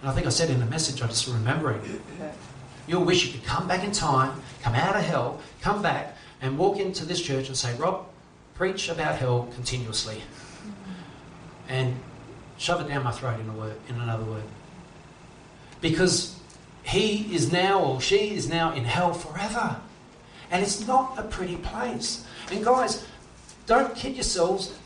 [0.00, 1.80] And I think I said in the message, I'm just remembering.
[2.90, 6.58] You'll wish you could come back in time, come out of hell, come back and
[6.58, 8.04] walk into this church and say, Rob,
[8.56, 10.20] preach about hell continuously.
[11.68, 11.94] And
[12.58, 14.42] shove it down my throat in a word, in another word.
[15.80, 16.36] Because
[16.82, 19.76] he is now or she is now in hell forever.
[20.50, 22.26] And it's not a pretty place.
[22.50, 23.06] And guys,
[23.66, 24.76] don't kid yourselves.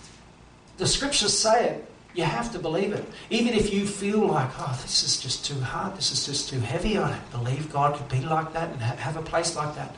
[0.76, 1.92] The scriptures say it.
[2.14, 3.04] You have to believe it.
[3.30, 6.60] Even if you feel like, oh, this is just too hard, this is just too
[6.60, 9.74] heavy, I don't believe God could be like that and ha- have a place like
[9.74, 9.94] that.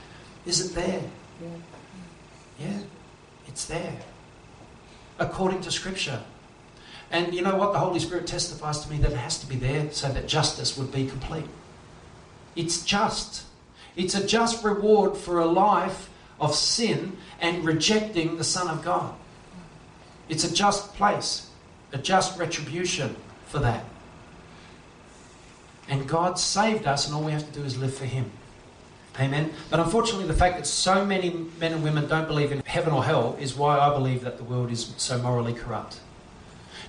[0.47, 1.03] Is it there?
[1.43, 1.49] Yeah.
[2.59, 2.79] Yeah,
[3.47, 3.99] it's there.
[5.19, 6.23] According to Scripture.
[7.11, 7.73] And you know what?
[7.73, 10.77] The Holy Spirit testifies to me that it has to be there so that justice
[10.77, 11.47] would be complete.
[12.57, 13.45] It's just.
[13.95, 16.09] It's a just reward for a life
[16.41, 19.15] of sin and rejecting the Son of God.
[20.29, 21.49] It's a just place,
[21.93, 23.85] a just retribution for that.
[25.89, 28.31] And God saved us, and all we have to do is live for Him.
[29.19, 29.51] Amen.
[29.71, 33.05] But unfortunately, the fact that so many men and women don't believe in heaven or
[33.05, 36.01] hell is why I believe that the world is so morally corrupt.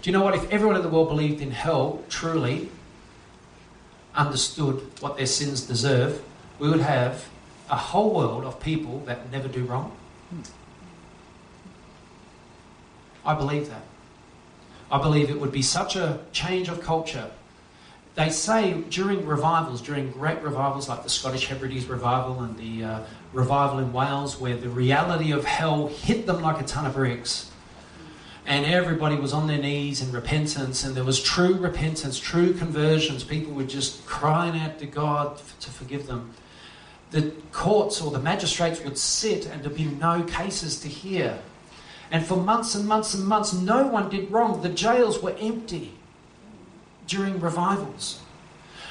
[0.01, 0.35] Do you know what?
[0.35, 2.69] If everyone in the world believed in hell truly,
[4.15, 6.21] understood what their sins deserve,
[6.59, 7.29] we would have
[7.69, 9.95] a whole world of people that never do wrong.
[13.25, 13.83] I believe that.
[14.89, 17.29] I believe it would be such a change of culture.
[18.15, 22.99] They say during revivals, during great revivals like the Scottish Hebrides revival and the uh,
[23.31, 27.51] revival in Wales, where the reality of hell hit them like a ton of bricks,
[28.47, 33.23] and everybody was on their knees in repentance, and there was true repentance, true conversions.
[33.23, 36.31] People were just crying out to God to forgive them.
[37.11, 41.39] The courts or the magistrates would sit, and there'd be no cases to hear.
[42.11, 44.61] And for months and months and months, no one did wrong.
[44.61, 45.93] The jails were empty
[47.07, 48.21] during revivals.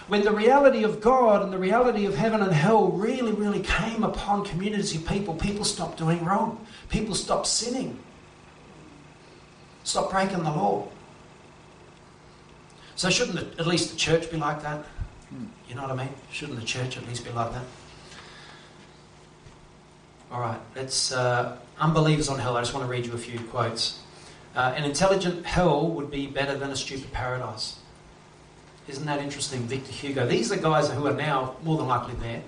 [0.09, 4.05] When the reality of God and the reality of heaven and hell really, really came
[4.05, 6.65] upon communities of people, people stopped doing wrong.
[6.89, 7.99] People stopped sinning.
[9.83, 10.89] Stop breaking the law.
[12.95, 14.85] So, shouldn't at least the church be like that?
[15.29, 15.47] Hmm.
[15.69, 16.15] You know what I mean?
[16.31, 17.65] Shouldn't the church at least be like that?
[20.31, 21.13] All right, let's.
[21.13, 22.57] Uh, unbelievers on hell.
[22.57, 24.01] I just want to read you a few quotes.
[24.55, 27.79] Uh, an intelligent hell would be better than a stupid paradise.
[28.89, 29.61] Isn't that interesting?
[29.63, 30.27] Victor Hugo.
[30.27, 32.43] These are guys who are now more than likely there.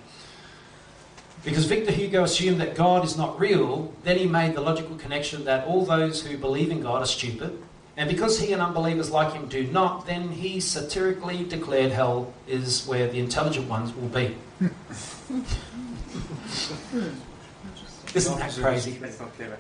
[1.44, 5.44] Because Victor Hugo assumed that God is not real, then he made the logical connection
[5.44, 7.62] that all those who believe in God are stupid.
[7.96, 12.86] And because he and unbelievers like him do not, then he satirically declared hell is
[12.86, 14.36] where the intelligent ones will be.
[18.14, 18.92] Isn't that crazy?
[18.92, 19.59] That's not clever.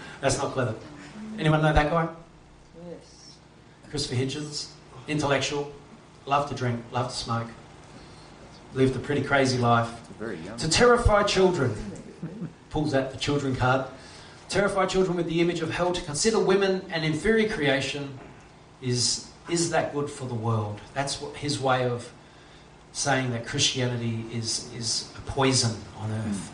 [0.20, 0.74] That's not clever.
[1.38, 2.08] Anyone know that guy?
[2.88, 3.36] Yes.
[3.90, 4.68] Christopher Hitchens,
[5.06, 5.72] intellectual,
[6.24, 7.48] loved to drink, loved to smoke,
[8.74, 9.90] lived a pretty crazy life.
[10.18, 10.56] Very young.
[10.58, 11.74] To terrify children,
[12.70, 13.86] pulls out the children card.
[14.48, 15.92] Terrify children with the image of hell.
[15.92, 18.18] To consider women an inferior creation
[18.80, 20.80] is is that good for the world?
[20.94, 22.10] That's what his way of
[22.92, 26.52] saying that Christianity is is a poison on earth.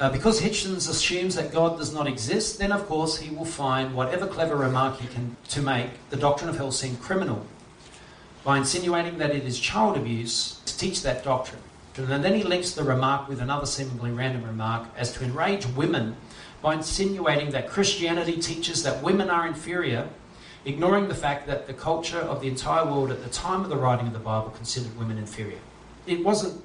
[0.00, 3.94] Uh, because Hitchens assumes that God does not exist, then of course he will find
[3.94, 7.44] whatever clever remark he can to make the doctrine of hell seem criminal
[8.42, 11.60] by insinuating that it is child abuse to teach that doctrine.
[11.98, 16.16] And then he links the remark with another seemingly random remark as to enrage women
[16.62, 20.08] by insinuating that Christianity teaches that women are inferior,
[20.64, 23.76] ignoring the fact that the culture of the entire world at the time of the
[23.76, 25.58] writing of the Bible considered women inferior.
[26.06, 26.64] It wasn't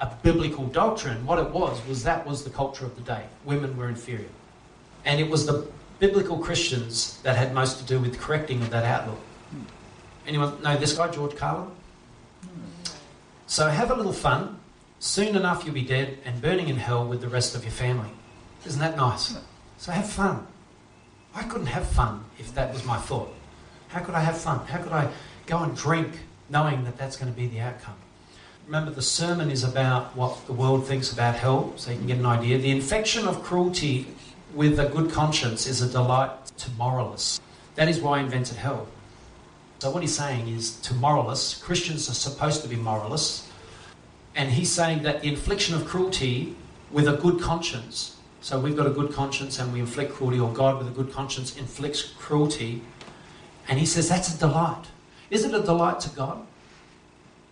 [0.00, 1.24] a biblical doctrine.
[1.26, 3.24] What it was was that was the culture of the day.
[3.44, 4.28] Women were inferior.
[5.04, 5.66] And it was the
[5.98, 9.18] biblical Christians that had most to do with correcting of that outlook.
[10.26, 11.70] Anyone know this guy, George Carlin?
[13.46, 14.60] So have a little fun.
[15.00, 18.10] Soon enough, you'll be dead and burning in hell with the rest of your family.
[18.66, 19.36] Isn't that nice?
[19.78, 20.46] So have fun.
[21.34, 23.32] I couldn't have fun if that was my thought.
[23.88, 24.66] How could I have fun?
[24.66, 25.10] How could I
[25.46, 26.18] go and drink
[26.50, 27.94] knowing that that's going to be the outcome?
[28.68, 32.18] Remember, the sermon is about what the world thinks about hell, so you can get
[32.18, 32.58] an idea.
[32.58, 34.08] The infection of cruelty
[34.52, 37.40] with a good conscience is a delight to moralists.
[37.76, 38.86] That is why I invented hell.
[39.78, 43.50] So, what he's saying is to moralists, Christians are supposed to be moralists,
[44.36, 46.54] and he's saying that the infliction of cruelty
[46.90, 50.52] with a good conscience, so we've got a good conscience and we inflict cruelty, or
[50.52, 52.82] God with a good conscience inflicts cruelty,
[53.66, 54.84] and he says that's a delight.
[55.30, 56.46] Is it a delight to God?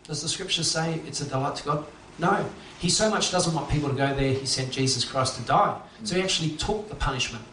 [0.07, 1.87] Does the scripture say it's a delight to God?
[2.19, 2.49] No.
[2.79, 5.81] He so much doesn't want people to go there, he sent Jesus Christ to die.
[6.05, 7.45] So he actually took the punishment.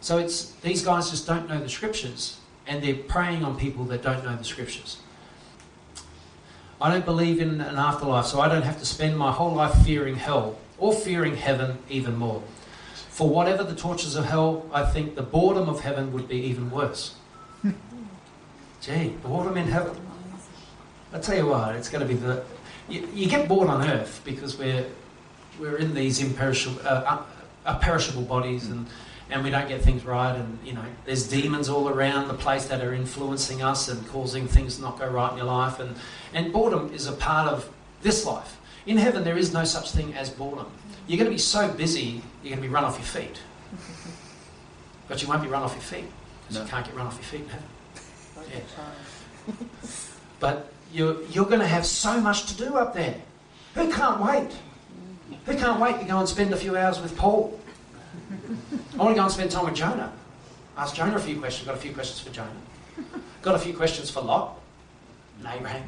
[0.00, 4.02] So it's these guys just don't know the scriptures and they're preying on people that
[4.02, 4.98] don't know the scriptures.
[6.80, 9.84] I don't believe in an afterlife, so I don't have to spend my whole life
[9.84, 12.42] fearing hell or fearing heaven even more.
[13.08, 16.70] For whatever the tortures of hell, I think the boredom of heaven would be even
[16.70, 17.14] worse.
[18.80, 19.96] Gee, boredom in heaven.
[21.12, 22.42] I tell you what, it's going to be the.
[22.88, 24.86] You, you get bored on earth because we're
[25.60, 27.22] we're in these imperishable, uh,
[27.66, 28.86] uh, perishable bodies, and
[29.30, 32.66] and we don't get things right, and you know there's demons all around the place
[32.66, 35.96] that are influencing us and causing things to not go right in your life, and
[36.34, 37.70] and boredom is a part of
[38.02, 38.58] this life.
[38.84, 40.66] In heaven, there is no such thing as boredom.
[41.06, 43.40] You're going to be so busy, you're going to be run off your feet,
[45.08, 46.06] but you won't be run off your feet
[46.42, 46.62] because No.
[46.64, 47.68] you can't get run off your feet in heaven.
[48.52, 49.52] Yeah.
[50.40, 53.14] But you're, you're going to have so much to do up there.
[53.74, 54.50] Who can't wait?
[55.46, 57.58] Who can't wait to go and spend a few hours with Paul?
[58.94, 60.12] I want to go and spend time with Jonah.
[60.76, 61.66] Ask Jonah a few questions.
[61.66, 62.50] Got a few questions for Jonah.
[63.40, 64.60] Got a few questions for Lot
[65.38, 65.86] and Abraham.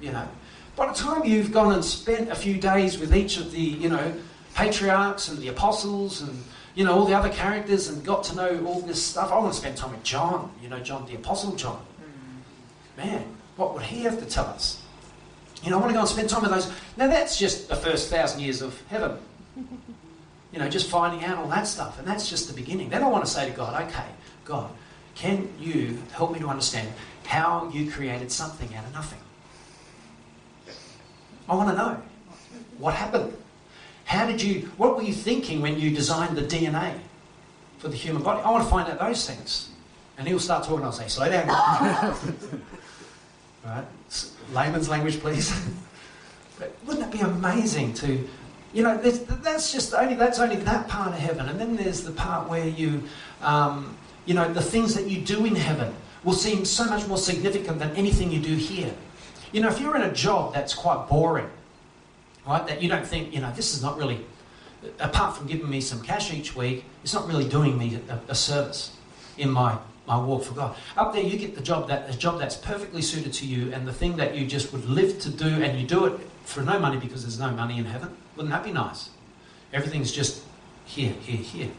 [0.00, 0.28] You know,
[0.74, 3.88] by the time you've gone and spent a few days with each of the, you
[3.88, 4.12] know,
[4.54, 6.42] patriarchs and the apostles and
[6.76, 9.32] you know, all the other characters and got to know all this stuff.
[9.32, 11.78] I want to spend time with John, you know, John, the Apostle John.
[11.78, 13.00] Hmm.
[13.00, 13.24] Man,
[13.56, 14.82] what would he have to tell us?
[15.62, 16.70] You know, I want to go and spend time with those.
[16.96, 19.18] Now, that's just the first thousand years of heaven.
[20.52, 21.98] You know, just finding out all that stuff.
[21.98, 22.88] And that's just the beginning.
[22.88, 24.06] Then I want to say to God, okay,
[24.46, 24.70] God,
[25.14, 26.88] can you help me to understand
[27.26, 29.18] how you created something out of nothing?
[31.46, 32.00] I want to know
[32.78, 33.36] what happened.
[34.06, 37.00] How did you, what were you thinking when you designed the DNA
[37.78, 38.40] for the human body?
[38.40, 39.68] I want to find out those things.
[40.16, 41.48] And he'll start talking, I'll say, slow down.
[43.66, 43.84] right?
[44.52, 45.52] Layman's language, please.
[46.86, 48.26] wouldn't it be amazing to,
[48.72, 51.48] you know, that's just only, that's only that part of heaven.
[51.48, 53.02] And then there's the part where you,
[53.42, 57.18] um, you know, the things that you do in heaven will seem so much more
[57.18, 58.92] significant than anything you do here.
[59.52, 61.48] You know, if you're in a job that's quite boring,
[62.46, 64.24] right, that you don't think, you know, this is not really,
[64.98, 68.34] apart from giving me some cash each week, it's not really doing me a, a
[68.34, 68.96] service
[69.38, 70.76] in my, my walk for God.
[70.96, 73.86] Up there, you get the job that a job that's perfectly suited to you, and
[73.86, 76.78] the thing that you just would live to do, and you do it for no
[76.78, 78.16] money because there's no money in heaven.
[78.36, 79.10] Wouldn't that be nice?
[79.72, 80.44] Everything's just
[80.84, 81.70] here, here, here.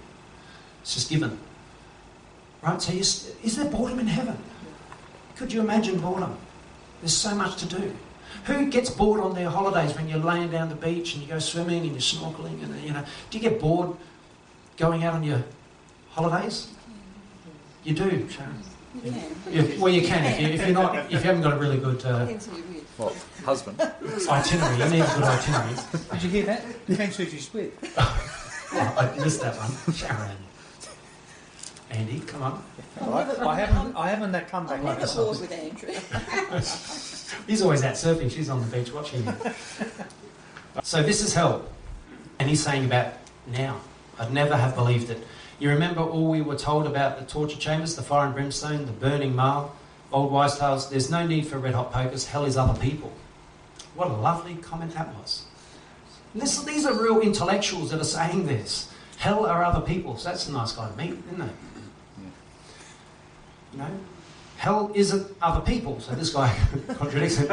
[0.82, 1.40] It's just given.
[2.62, 2.82] Right?
[2.82, 4.38] So, is there boredom in heaven?
[5.36, 6.38] Could you imagine boredom?
[7.02, 7.96] There's so much to do.
[8.46, 11.40] Who gets bored on their holidays when you're laying down the beach and you go
[11.40, 13.04] swimming and you're snorkeling and you know?
[13.30, 13.96] Do you get bored
[14.78, 15.44] going out on your
[16.10, 16.70] holidays?
[17.88, 18.54] You do, Sharon.
[19.02, 19.23] You can.
[19.50, 21.78] Yeah, well, you can if, you, if you're not if you haven't got a really
[21.78, 23.00] good uh, Depends who you're with.
[23.00, 23.80] Well, husband.
[24.30, 24.78] itinerary.
[24.78, 25.76] You need a good itinerary.
[26.12, 26.86] Did you hear that?
[26.86, 27.71] Depends who she's with.
[27.97, 28.34] Oh,
[28.73, 30.36] I missed that one, Sharon.
[31.91, 32.63] Andy, come on.
[33.00, 33.95] I'll I, haven't.
[33.95, 35.39] I haven't that come I'm back like never this.
[35.39, 35.93] with Andrew.
[37.47, 38.30] He's always out surfing.
[38.30, 39.38] She's on the beach watching him.
[40.84, 41.63] so this is hell,
[42.38, 43.13] and he's saying about
[43.45, 43.80] now.
[44.19, 45.26] I'd never have believed it.
[45.60, 48.91] You remember all we were told about the torture chambers, the fire and brimstone, the
[48.91, 49.76] burning marl,
[50.12, 50.89] old wise tales.
[50.89, 52.28] There's no need for red hot pokers.
[52.28, 53.12] Hell is other people.
[53.96, 55.46] What a lovely comment that was.
[56.36, 58.93] This, these are real intellectuals that are saying this.
[59.17, 60.17] Hell are other people.
[60.17, 61.56] So that's a nice guy to meet, isn't it?
[63.74, 64.00] You know,
[64.58, 66.00] hell isn't other people.
[66.00, 66.56] So this guy
[66.96, 67.50] contradicts it.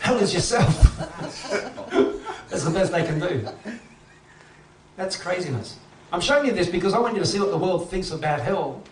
[0.00, 0.96] Hell is yourself.
[2.48, 3.46] That's the best they can do.
[4.96, 5.78] That's craziness.
[6.12, 8.40] I'm showing you this because I want you to see what the world thinks about
[8.40, 8.82] hell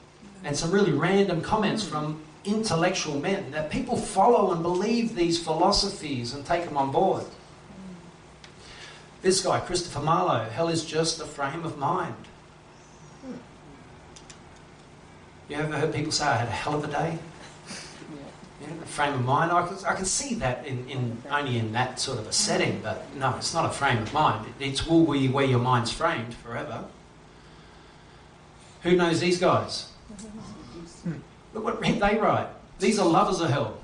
[0.45, 1.91] and some really random comments hmm.
[1.91, 7.25] from intellectual men that people follow and believe these philosophies and take them on board.
[9.23, 12.15] This guy, Christopher Marlowe, hell is just a frame of mind.
[13.23, 13.33] Hmm.
[15.49, 17.19] You ever heard people say, I had a hell of a day?
[18.59, 19.53] Yeah, a frame of mind.
[19.53, 22.81] I can, I can see that in, in only in that sort of a setting,
[22.83, 23.19] but hmm.
[23.19, 24.47] no, it's not a frame of mind.
[24.47, 26.87] It, it's will be where your mind's framed forever.
[28.87, 29.91] Who knows these guys?
[31.53, 32.47] Look what they write.
[32.79, 33.79] These are lovers of hell.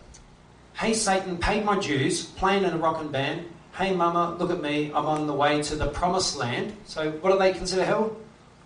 [0.74, 3.46] Hey Satan, paid my dues, playing in a rock rockin' band.
[3.74, 6.76] Hey mama, look at me, I'm on the way to the promised land.
[6.84, 8.16] So what do they consider hell?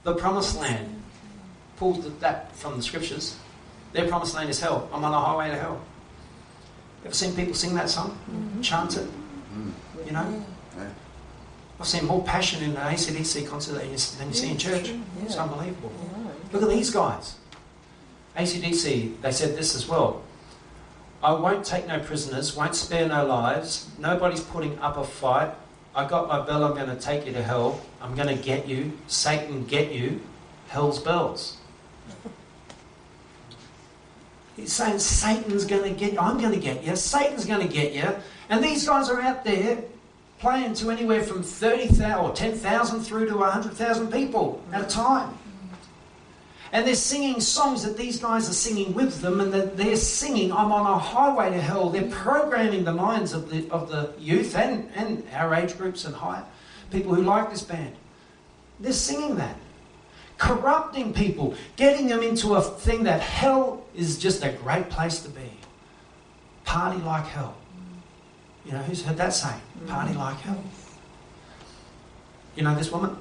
[0.03, 1.03] The promised land.
[1.79, 3.37] Pulled that from the scriptures.
[3.94, 4.90] Their promised land is hell.
[4.92, 5.81] I'm on a highway to hell.
[7.07, 8.11] Ever seen people sing that song?
[8.31, 8.61] Mm-hmm.
[8.61, 9.09] Chant it?
[10.05, 10.20] You know?
[10.20, 10.88] Mm-hmm.
[11.81, 14.92] I've seen more passion in an ACDC concert than you, than you see in church.
[15.22, 15.92] It's unbelievable.
[16.52, 17.37] Look at these guys.
[18.37, 20.22] ACDC, they said this as well.
[21.22, 23.88] I won't take no prisoners, won't spare no lives.
[23.98, 25.52] Nobody's putting up a fight.
[25.94, 27.80] I got my bell, I'm going to take you to hell.
[28.02, 28.92] I'm going to get you.
[29.06, 30.20] Satan, get you.
[30.68, 31.56] Hell's bells.
[34.56, 36.18] He's saying Satan's going to get you.
[36.18, 36.96] I'm going to get you.
[36.96, 38.14] Satan's going to get you.
[38.48, 39.82] And these guys are out there
[40.38, 45.37] playing to anywhere from 30,000 or 10,000 through to 100,000 people at a time.
[46.76, 50.52] And they're singing songs that these guys are singing with them, and that they're singing,
[50.52, 51.88] I'm on a highway to hell.
[51.88, 56.14] They're programming the minds of the, of the youth and, and our age groups and
[56.14, 56.44] higher,
[56.90, 57.94] people who like this band.
[58.78, 59.57] They're singing that.
[60.36, 65.30] Corrupting people, getting them into a thing that hell is just a great place to
[65.30, 65.51] be.
[66.66, 67.57] Party like hell.
[68.66, 69.62] You know, who's heard that saying?
[69.82, 69.88] Mm.
[69.88, 70.62] Party like hell.
[72.55, 73.16] You know this woman?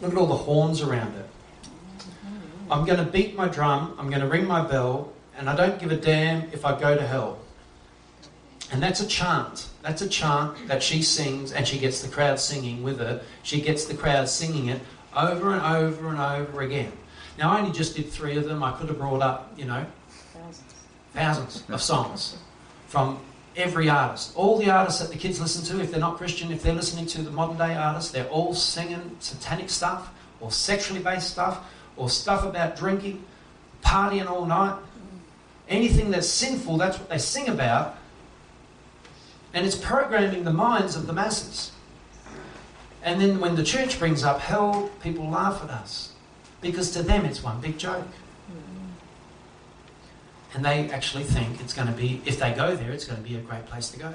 [0.00, 1.26] Look at all the horns around her.
[2.72, 5.78] I'm going to beat my drum, I'm going to ring my bell, and I don't
[5.78, 7.38] give a damn if I go to hell.
[8.70, 9.68] And that's a chant.
[9.82, 13.20] That's a chant that she sings, and she gets the crowd singing with her.
[13.42, 14.80] She gets the crowd singing it
[15.14, 16.92] over and over and over again.
[17.38, 18.62] Now, I only just did three of them.
[18.62, 19.84] I could have brought up, you know,
[20.32, 20.74] thousands
[21.12, 22.38] thousands of songs
[22.88, 23.20] from
[23.54, 24.32] every artist.
[24.34, 27.04] All the artists that the kids listen to, if they're not Christian, if they're listening
[27.06, 30.10] to the modern day artists, they're all singing satanic stuff.
[30.40, 31.64] or sexually based stuff,
[31.96, 33.24] or stuff about drinking,
[33.84, 34.78] partying all night.
[35.68, 37.96] Anything that's sinful, that's what they sing about.
[39.54, 41.72] And it's programming the minds of the masses.
[43.02, 46.12] And then when the church brings up hell, people laugh at us.
[46.60, 48.06] Because to them it's one big joke.
[50.54, 53.28] And they actually think it's going to be, if they go there, it's going to
[53.28, 54.12] be a great place to go.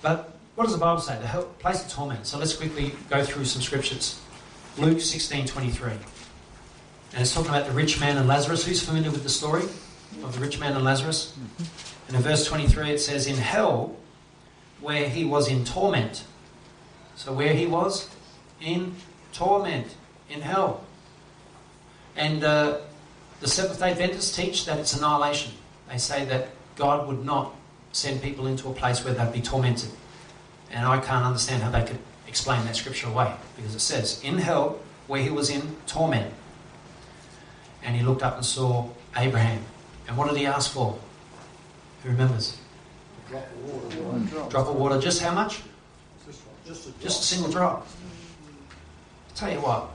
[0.00, 1.18] But what does the Bible say?
[1.18, 2.26] The hell, place of torment.
[2.26, 4.20] So let's quickly go through some scriptures.
[4.78, 5.92] Luke 16 23.
[5.92, 6.00] And
[7.20, 8.64] it's talking about the rich man and Lazarus.
[8.64, 9.64] Who's familiar with the story
[10.22, 11.36] of the rich man and Lazarus?
[12.08, 13.96] And in verse 23 it says, In hell,
[14.80, 16.24] where he was in torment.
[17.16, 18.08] So where he was?
[18.62, 18.94] In
[19.32, 19.94] torment.
[20.30, 20.84] In hell.
[22.16, 22.78] And uh,
[23.40, 25.52] the Seventh day Adventists teach that it's annihilation.
[25.90, 27.54] They say that God would not
[27.92, 29.90] send people into a place where they'd be tormented.
[30.70, 31.98] And I can't understand how they could
[32.32, 36.32] explain that scripture away because it says, in hell, where he was in torment.
[37.82, 39.62] And he looked up and saw Abraham.
[40.08, 40.98] And what did he ask for?
[42.02, 42.56] Who remembers?
[43.28, 44.66] Drop.
[44.66, 44.98] Of water.
[44.98, 45.60] Just how much?
[46.64, 47.86] Just a Just a single drop.
[49.30, 49.90] I tell you what,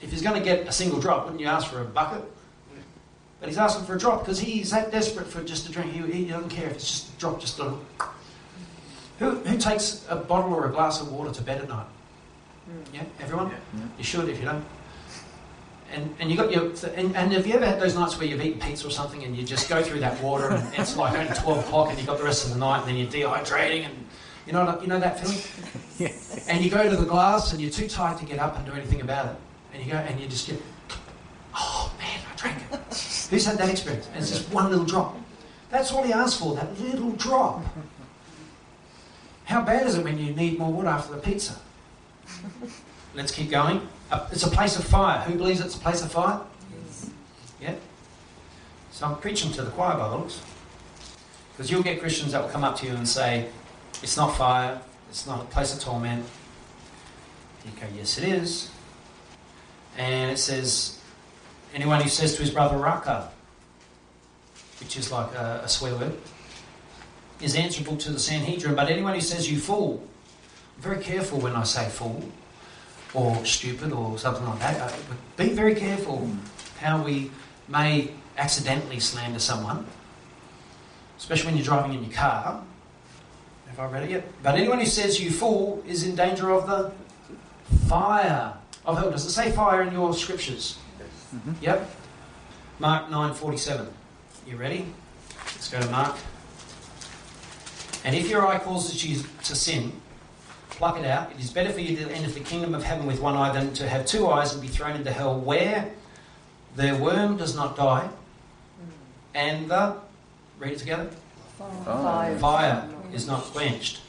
[0.00, 2.24] if he's going to get a single drop, wouldn't you ask for a bucket?
[3.38, 5.92] But he's asking for a drop because he's that desperate for just a drink.
[5.92, 7.84] He, he doesn't care if it's just a drop, just a little.
[9.22, 11.86] Who, who takes a bottle or a glass of water to bed at night?
[12.66, 12.94] Hmm.
[12.94, 13.50] Yeah, everyone?
[13.50, 13.82] Yeah.
[13.96, 14.64] You should if you don't.
[15.92, 18.40] And, and you got your and, and have you ever had those nights where you've
[18.40, 21.32] eaten pizza or something and you just go through that water and it's like only
[21.34, 23.94] twelve o'clock and you've got the rest of the night and then you're dehydrating and
[24.46, 25.38] you know you know that feeling?
[25.98, 26.08] yeah.
[26.48, 28.72] And you go to the glass and you're too tired to get up and do
[28.72, 29.36] anything about it.
[29.72, 30.60] And you go and you just get
[31.54, 32.80] Oh man, I drank it.
[33.30, 34.08] Who's had that experience?
[34.14, 35.16] And it's just one little drop.
[35.70, 37.62] That's all he asked for, that little drop.
[37.62, 37.80] Mm-hmm.
[39.44, 41.58] How bad is it when you need more wood after the pizza?
[43.14, 43.86] Let's keep going.
[44.30, 45.20] It's a place of fire.
[45.20, 46.40] Who believes it's a place of fire?
[46.86, 47.10] Yes.
[47.60, 47.74] Yeah.
[48.90, 50.40] So I'm preaching to the choir by the looks.
[51.52, 53.48] Because you'll get Christians that will come up to you and say,
[54.02, 54.80] it's not fire,
[55.10, 56.24] it's not a place of torment.
[57.64, 58.70] You go, yes, it is.
[59.96, 60.98] And it says,
[61.74, 63.30] anyone who says to his brother Raca,
[64.80, 66.16] which is like a, a swear word,
[67.42, 68.74] is answerable to the Sanhedrin.
[68.74, 70.02] But anyone who says you fool,
[70.76, 72.22] I'm very careful when I say fool
[73.14, 74.80] or stupid or something like that.
[74.80, 76.28] Uh, but Be very careful
[76.80, 77.30] how we
[77.68, 79.86] may accidentally slander someone,
[81.18, 82.62] especially when you're driving in your car.
[83.68, 84.42] Have I read it yet?
[84.42, 86.92] But anyone who says you fool is in danger of the
[87.88, 89.10] fire of hell.
[89.10, 90.76] Does it say fire in your scriptures?
[91.34, 91.54] Mhm.
[91.62, 91.90] Yep.
[92.78, 93.88] Mark 9:47.
[94.46, 94.86] You ready?
[95.46, 96.16] Let's go to Mark.
[98.04, 99.92] And if your eye causes you to sin,
[100.70, 101.30] pluck it out.
[101.30, 103.72] It is better for you to enter the kingdom of heaven with one eye than
[103.74, 105.92] to have two eyes and be thrown into hell, where
[106.74, 108.08] the worm does not die,
[109.34, 109.96] and the
[110.58, 111.10] read it together.
[111.84, 112.38] Fire.
[112.38, 114.00] Fire is not quenched.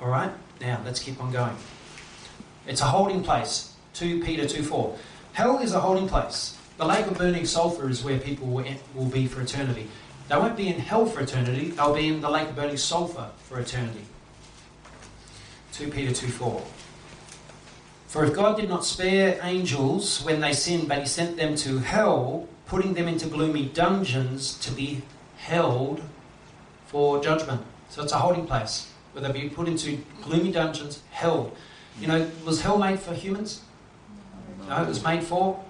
[0.00, 0.32] All right.
[0.60, 1.56] Now let's keep on going.
[2.66, 3.74] It's a holding place.
[3.94, 4.96] 2 Peter 2 4.
[5.32, 6.56] Hell is a holding place.
[6.78, 9.88] The lake of burning sulfur is where people will be for eternity.
[10.30, 13.30] They won't be in hell for eternity, they'll be in the lake of burning sulfur
[13.42, 14.04] for eternity.
[15.72, 16.64] 2 Peter 2 4.
[18.06, 21.78] For if God did not spare angels when they sinned, but he sent them to
[21.78, 25.02] hell, putting them into gloomy dungeons to be
[25.36, 26.00] held
[26.86, 27.62] for judgment.
[27.88, 31.56] So it's a holding place where they'll be put into gloomy dungeons, held.
[31.98, 33.62] You know, was hell made for humans?
[34.68, 35.60] No, it was made for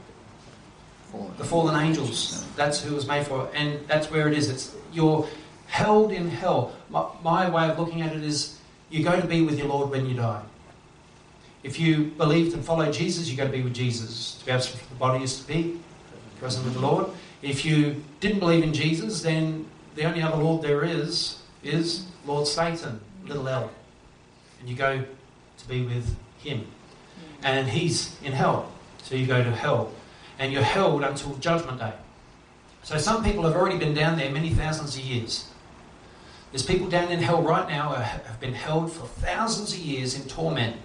[1.11, 1.33] Fallen.
[1.39, 2.47] the fallen angels.
[2.57, 4.49] That's who it was made for, and that's where it is.
[4.49, 5.27] It's you're
[5.67, 6.73] held in hell.
[6.89, 8.59] My, my way of looking at it is
[8.91, 10.43] you're going to be with your Lord when you die.
[11.63, 14.37] If you believed and followed Jesus, you're going to be with Jesus.
[14.37, 15.81] To be absent from the body is to be
[16.39, 17.11] present with the Lord.
[17.43, 22.47] If you didn't believe in Jesus, then the only other Lord there is is Lord
[22.47, 23.71] Satan, little L,
[24.61, 25.05] and you go
[25.59, 26.67] to be with him,
[27.43, 28.71] and he's in hell.
[29.03, 29.93] So you go to hell
[30.41, 31.93] and you're held until Judgment Day.
[32.83, 35.51] So some people have already been down there many thousands of years.
[36.51, 40.19] There's people down in hell right now who have been held for thousands of years
[40.19, 40.77] in torment,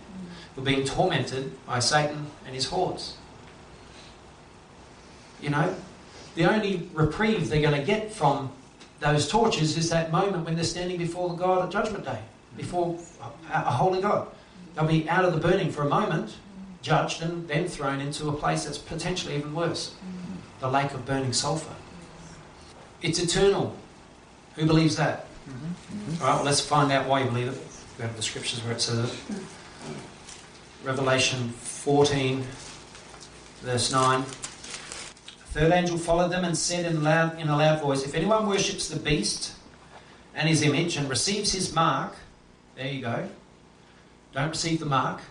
[0.53, 3.15] who are being tormented by Satan and his hordes.
[5.41, 5.73] You know,
[6.35, 8.51] the only reprieve they're going to get from
[8.99, 12.19] those tortures is that moment when they're standing before the God at Judgment Day,
[12.57, 12.99] before
[13.49, 14.27] a, a holy God.
[14.75, 16.35] They'll be out of the burning for a moment,
[16.85, 20.35] judged, and then thrown into a place that's potentially even worse mm-hmm.
[20.59, 21.73] the lake of burning sulfur.
[23.01, 23.75] It's eternal.
[24.55, 25.25] Who believes that?
[25.49, 26.21] Mm-hmm.
[26.21, 27.61] All right, well, let's find out why you believe it.
[27.97, 29.19] go to the scriptures where it says it.
[30.83, 32.43] Revelation 14,
[33.61, 34.21] verse 9.
[34.21, 34.27] The
[35.59, 38.89] third angel followed them and said in, loud, in a loud voice, If anyone worships
[38.89, 39.55] the beast
[40.35, 42.13] and his image and receives his mark,
[42.75, 43.27] there you go.
[44.33, 45.21] Don't receive the mark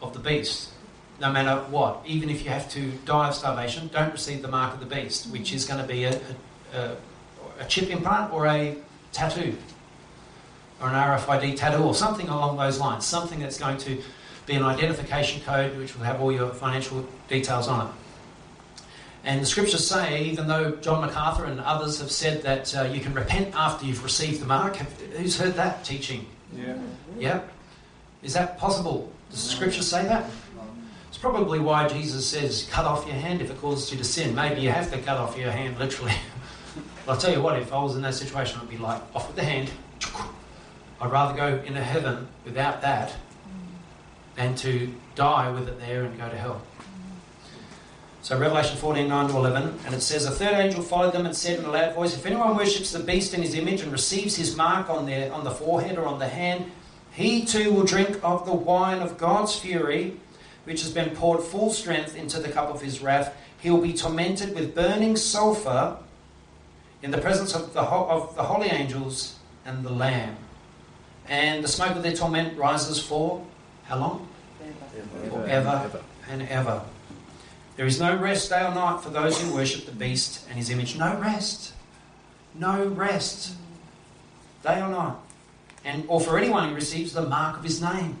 [0.00, 0.70] of the beast.
[1.18, 4.74] No matter what, even if you have to die of starvation, don't receive the mark
[4.74, 6.20] of the beast, which is going to be a,
[6.74, 6.96] a,
[7.58, 8.76] a chip implant or a
[9.12, 9.56] tattoo
[10.80, 13.06] or an RFID tattoo or something along those lines.
[13.06, 14.02] Something that's going to
[14.46, 17.92] be an identification code which will have all your financial details on it.
[19.24, 23.00] And the scriptures say, even though John MacArthur and others have said that uh, you
[23.00, 26.26] can repent after you've received the mark, have, who's heard that teaching?
[26.54, 26.78] Yeah.
[27.18, 27.40] Yeah?
[28.22, 29.10] Is that possible?
[29.30, 30.30] Does the scripture say that?
[31.08, 34.34] It's probably why Jesus says, cut off your hand if it causes you to sin.
[34.34, 36.14] Maybe you have to cut off your hand, literally.
[37.08, 39.36] I'll tell you what, if I was in that situation, I'd be like, off with
[39.36, 39.70] the hand.
[41.00, 43.14] I'd rather go into heaven without that
[44.34, 46.62] than to die with it there and go to hell.
[48.26, 51.36] So Revelation 14, 9 to 11, and it says, A third angel followed them and
[51.36, 54.34] said in a loud voice, If anyone worships the beast in his image and receives
[54.34, 56.72] his mark on, their, on the forehead or on the hand,
[57.12, 60.16] he too will drink of the wine of God's fury,
[60.66, 63.32] which has been poured full strength into the cup of his wrath.
[63.60, 65.96] He will be tormented with burning sulfur
[67.02, 70.36] in the presence of the, ho- of the holy angels and the Lamb.
[71.28, 73.44] And the smoke of their torment rises for
[73.84, 74.28] how long?
[75.30, 76.82] Forever and ever.
[77.76, 80.70] There is no rest day or night for those who worship the beast and his
[80.70, 80.96] image.
[80.98, 81.74] No rest.
[82.54, 83.54] No rest.
[84.64, 85.14] Day or night.
[85.84, 88.18] And or for anyone who receives the mark of his name.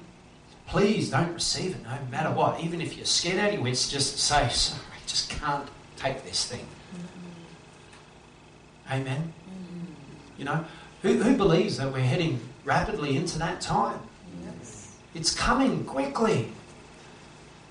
[0.66, 2.60] Please don't receive it no matter what.
[2.60, 6.24] Even if you're scared out of your wits, just say, sorry, I just can't take
[6.24, 6.66] this thing.
[6.94, 8.94] Mm-hmm.
[8.94, 9.32] Amen.
[9.48, 10.38] Mm-hmm.
[10.38, 10.64] You know,
[11.02, 14.00] who, who believes that we're heading rapidly into that time?
[14.44, 14.96] Yes.
[15.14, 16.48] It's coming quickly.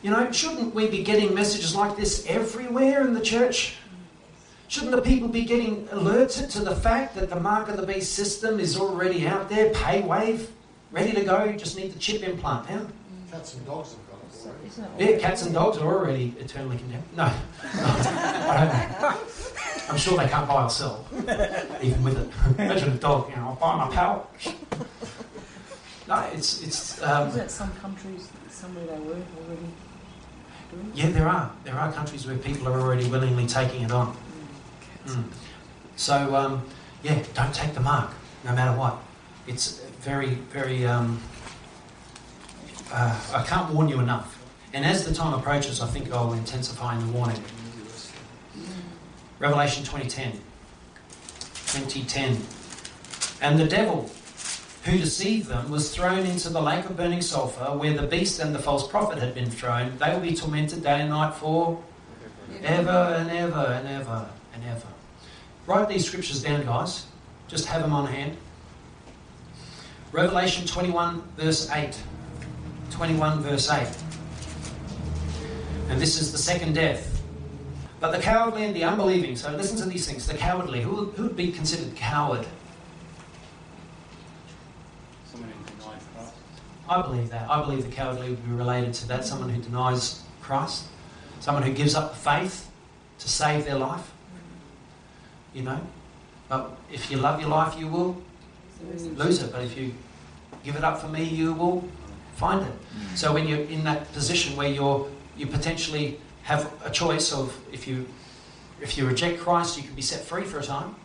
[0.01, 3.75] You know, shouldn't we be getting messages like this everywhere in the church?
[4.67, 8.13] Shouldn't the people be getting alerted to the fact that the mark of the beast
[8.13, 10.49] system is already out there, pay wave,
[10.95, 11.43] ready to go?
[11.43, 12.87] You just need the chip implant now.
[13.29, 14.67] Cats and dogs have got it already.
[14.67, 17.03] Isn't Yeah, cats and dogs are already eternally condemned.
[17.15, 17.23] No,
[17.63, 21.05] I don't I'm sure they can't buy or sell,
[21.81, 22.59] even with it.
[22.59, 24.31] Imagine a dog, you know, I'll buy my pal.
[26.07, 27.01] No, it's it's.
[27.03, 29.67] Um, Isn't it some countries, somewhere they were already
[30.71, 30.95] doing it?
[30.95, 31.51] Yeah, there are.
[31.63, 34.15] There are countries where people are already willingly taking it on.
[35.05, 35.25] Mm.
[35.97, 36.63] So, um,
[37.03, 38.11] yeah, don't take the mark,
[38.43, 38.97] no matter what.
[39.47, 40.85] It's very, very.
[40.85, 41.19] Um,
[42.91, 44.39] uh, I can't warn you enough.
[44.71, 47.41] And as the time approaches, I think I'll intensify in the warning.
[49.39, 50.33] Revelation 2010.
[51.81, 52.37] 2010.
[53.41, 54.09] And the devil
[54.83, 58.53] who deceived them was thrown into the lake of burning sulfur where the beast and
[58.53, 59.97] the false prophet had been thrown.
[59.97, 61.83] They will be tormented day and night for
[62.63, 64.87] ever and ever and ever and ever.
[65.65, 67.07] Write these scriptures down, guys.
[67.47, 68.37] Just have them on hand.
[70.15, 71.93] Revelation 21, verse 8.
[72.89, 73.85] 21, verse 8.
[75.89, 77.21] And this is the second death.
[77.99, 80.25] But the cowardly and the unbelieving, so listen to these things.
[80.25, 82.47] The cowardly, who, who would be considered coward?
[85.29, 86.33] Someone who denies Christ.
[86.87, 87.49] I believe that.
[87.49, 89.25] I believe the cowardly would be related to that.
[89.25, 90.85] Someone who denies Christ.
[91.41, 92.71] Someone who gives up the faith
[93.19, 94.13] to save their life.
[95.53, 95.81] You know?
[96.47, 98.21] But if you love your life, you will
[99.17, 99.51] lose it.
[99.51, 99.93] But if you
[100.65, 101.87] give it up for me, you will
[102.35, 102.73] find it.
[103.15, 105.07] So when you're in that position where you're
[105.37, 108.07] you potentially have a choice of if you
[108.81, 110.95] if you reject Christ, you can be set free for a time,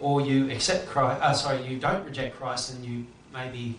[0.00, 1.22] or you accept Christ.
[1.22, 3.76] Uh, sorry, you don't reject Christ, and you maybe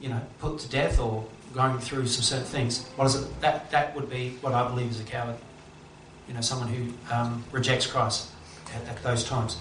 [0.00, 2.84] you know put to death or going through some certain things.
[2.96, 3.40] What is it?
[3.40, 5.36] That that would be what I believe is a coward.
[6.28, 8.30] You know, someone who um, rejects Christ
[8.74, 9.58] at, at those times.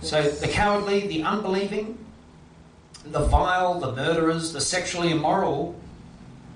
[0.00, 1.96] So the cowardly, the unbelieving,
[3.06, 5.74] the vile, the murderers, the sexually immoral,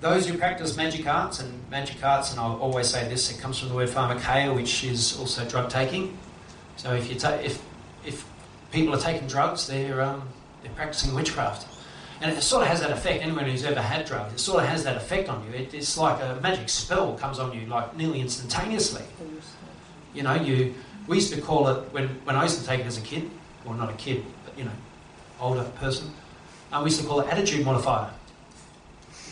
[0.01, 3.59] those who practice magic arts, and magic arts, and I'll always say this, it comes
[3.59, 6.17] from the word pharmakeia, which is also drug taking.
[6.77, 7.63] So if you ta- if
[8.07, 8.25] if
[8.71, 10.29] people are taking drugs, they're um,
[10.63, 11.67] they're practicing witchcraft,
[12.21, 13.23] and it sort of has that effect.
[13.23, 15.53] Anyone who's ever had drugs, it sort of has that effect on you.
[15.53, 19.03] It, it's like a magic spell comes on you like nearly instantaneously.
[20.15, 20.75] You know, you
[21.09, 23.29] we used to call it when when I used to take it as a kid,
[23.67, 24.73] or not a kid, but you know,
[25.41, 26.13] older person.
[26.73, 28.11] Um, we used to call it attitude modifier.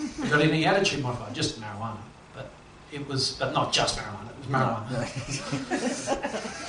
[0.01, 1.32] You got any attitude modifier?
[1.32, 1.99] Just marijuana,
[2.34, 2.51] but
[2.93, 4.30] it was, but not just marijuana.
[4.30, 6.66] It was marijuana.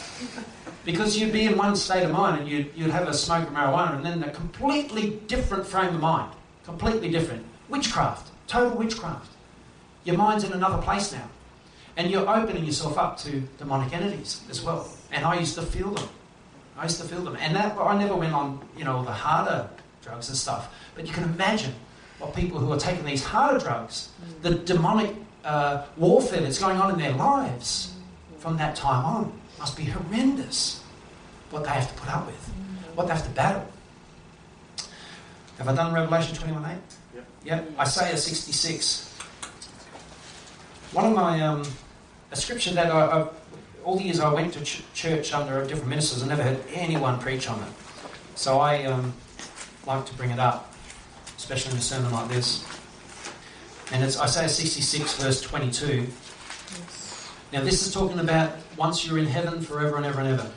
[0.88, 3.54] Because you'd be in one state of mind and you'd, you'd have a smoke of
[3.54, 6.32] marijuana and then a completely different frame of mind.
[6.64, 7.46] Completely different.
[7.68, 8.32] Witchcraft.
[8.48, 9.30] Total witchcraft.
[10.06, 11.30] Your mind's in another place now.
[11.98, 14.90] And you're opening yourself up to demonic entities as well.
[15.12, 16.08] And I used to feel them.
[16.78, 17.36] I used to feel them.
[17.38, 19.68] And that, I never went on, you know, the harder
[20.08, 20.74] drugs and stuff.
[20.96, 21.74] But you can imagine
[22.20, 24.10] what people who are taking these harder drugs,
[24.42, 27.94] the demonic uh, warfare that's going on in their lives
[28.40, 30.84] from that time on must be horrendous.
[31.52, 32.52] What they have to put up with,
[32.96, 33.68] what they have to battle.
[35.58, 36.78] Have I done Revelation 21 8?
[37.16, 37.26] Yep.
[37.46, 37.80] Yep.
[37.80, 39.16] Isaiah 66.
[40.92, 41.64] One of my, um,
[42.32, 43.28] a scripture that I, I,
[43.84, 47.20] all the years I went to ch- church under different ministers, I never heard anyone
[47.20, 47.70] preach on it.
[48.36, 49.14] So I um,
[49.88, 50.74] like to bring it up,
[51.38, 52.66] especially in a sermon like this.
[53.94, 56.06] And it's Isaiah 66, verse 22.
[57.54, 60.52] Now, this is talking about once you're in heaven forever and ever and ever.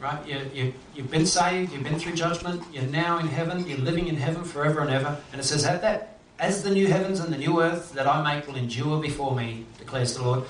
[0.00, 0.26] Right?
[0.26, 4.08] You, you, you've been saved, you've been through judgment, you're now in heaven, you're living
[4.08, 5.16] in heaven forever and ever.
[5.30, 8.34] And it says, At that, as the new heavens and the new earth that I
[8.34, 10.42] make will endure before me, declares the Lord,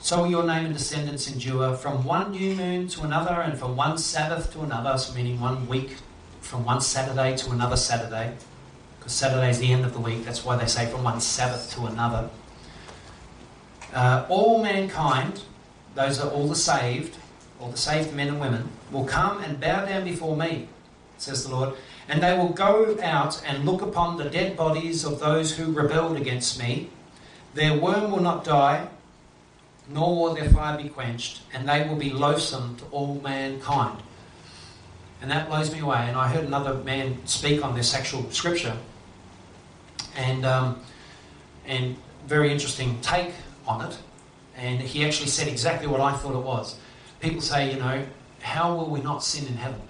[0.00, 3.76] so will your name and descendants endure from one new moon to another and from
[3.76, 5.96] one Sabbath to another, so meaning one week,
[6.44, 8.34] from one Saturday to another Saturday.
[8.98, 11.72] Because Saturday is the end of the week, that's why they say from one Sabbath
[11.74, 12.28] to another.
[13.92, 15.42] Uh, all mankind,
[15.94, 17.16] those are all the saved,
[17.60, 20.68] all the saved men and women, will come and bow down before me,
[21.16, 21.74] says the Lord,
[22.08, 26.16] and they will go out and look upon the dead bodies of those who rebelled
[26.16, 26.90] against me.
[27.54, 28.88] Their worm will not die,
[29.88, 34.02] nor will their fire be quenched, and they will be loathsome to all mankind.
[35.24, 36.04] And that blows me away.
[36.06, 38.76] And I heard another man speak on this actual scripture,
[40.14, 40.82] and um,
[41.64, 41.96] and
[42.26, 43.30] very interesting take
[43.66, 43.96] on it.
[44.54, 46.76] And he actually said exactly what I thought it was.
[47.20, 48.04] People say, you know,
[48.42, 49.80] how will we not sin in heaven?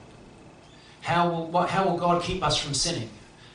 [1.01, 3.11] How will, what, how will God keep us from sinning?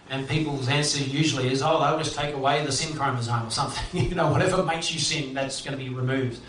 [0.09, 4.05] And people's answer usually is, oh, they'll just take away the sin chromosome or something.
[4.09, 6.41] you know, whatever makes you sin, that's going to be removed.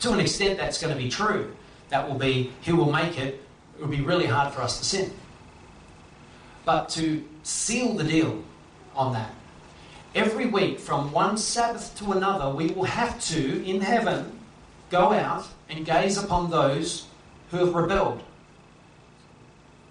[0.00, 1.54] To an extent, that's going to be true.
[1.90, 3.44] That will be, He will make it.
[3.78, 5.12] It would be really hard for us to sin.
[6.64, 8.42] But to seal the deal
[8.94, 9.32] on that,
[10.14, 14.38] every week from one Sabbath to another, we will have to, in heaven,
[14.90, 17.06] go out and gaze upon those
[17.50, 18.22] who have rebelled.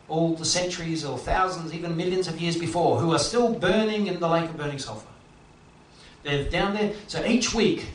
[0.09, 4.19] All the centuries or thousands, even millions of years before, who are still burning in
[4.19, 5.07] the lake of burning sulfur.
[6.23, 6.93] They're down there.
[7.07, 7.85] So each week,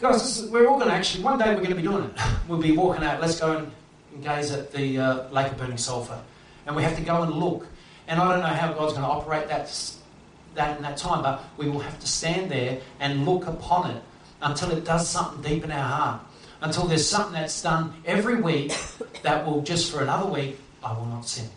[0.00, 2.12] guys, is, we're all going to actually, one day we're going to be doing it.
[2.48, 3.72] We'll be walking out, let's go and, and
[4.22, 6.20] gaze at the uh, lake of burning sulfur.
[6.66, 7.66] And we have to go and look.
[8.06, 9.68] And I don't know how God's going to operate that
[10.54, 14.02] that in that time, but we will have to stand there and look upon it
[14.42, 16.20] until it does something deep in our heart.
[16.60, 18.72] Until there's something that's done every week
[19.22, 21.48] that will just for another week, I will not sin.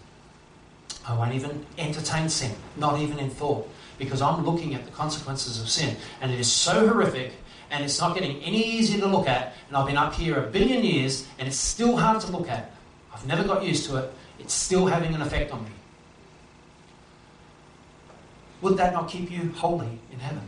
[1.08, 5.60] I won't even entertain sin, not even in thought, because I'm looking at the consequences
[5.60, 5.96] of sin.
[6.22, 7.34] And it is so horrific,
[7.72, 9.54] and it's not getting any easier to look at.
[9.68, 12.72] And I've been up here a billion years, and it's still hard to look at.
[13.14, 14.14] I've never got used to it.
[14.40, 15.72] It's still having an effect on me.
[18.62, 20.44] Would that not keep you holy in heaven?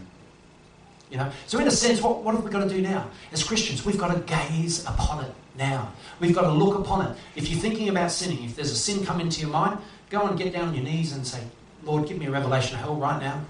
[1.09, 1.31] You know?
[1.47, 3.09] So in a sense, what, what have we got to do now?
[3.31, 5.93] As Christians, we've got to gaze upon it now.
[6.19, 7.17] We've got to look upon it.
[7.35, 10.37] If you're thinking about sinning, if there's a sin come into your mind, go and
[10.37, 11.41] get down on your knees and say,
[11.83, 13.41] Lord, give me a revelation of hell right now.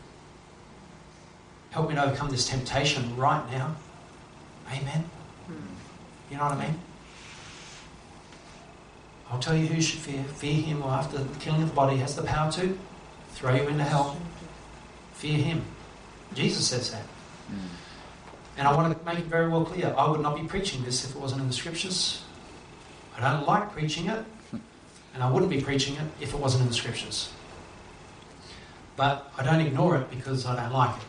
[1.73, 3.75] Help me to overcome this temptation right now.
[4.67, 5.09] Amen.
[5.47, 5.53] Hmm.
[6.29, 6.79] You know what I mean?
[9.31, 10.23] I'll tell you who should fear.
[10.23, 12.77] Fear him who after the killing of the body has the power to
[13.31, 14.21] throw you into hell.
[15.13, 15.65] Fear him.
[16.35, 17.01] Jesus says that.
[17.47, 17.65] Hmm.
[18.55, 21.03] And I want to make it very well clear I would not be preaching this
[21.03, 22.23] if it wasn't in the scriptures.
[23.17, 24.23] I don't like preaching it,
[25.15, 27.33] and I wouldn't be preaching it if it wasn't in the scriptures.
[28.95, 31.07] But I don't ignore it because I don't like it.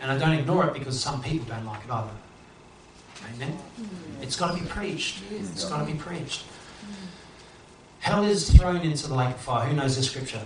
[0.00, 2.10] And I don't ignore it because some people don't like it either.
[3.34, 3.52] Amen?
[3.52, 4.22] Hmm.
[4.22, 5.22] It's got to be preached.
[5.30, 6.44] It's got to be preached.
[8.00, 9.68] Hell is thrown into the lake of fire.
[9.68, 10.42] Who knows the scripture?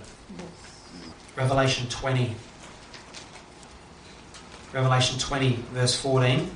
[1.35, 2.35] Revelation 20.
[4.73, 6.51] Revelation 20, verse 14.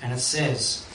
[0.00, 0.86] And it says,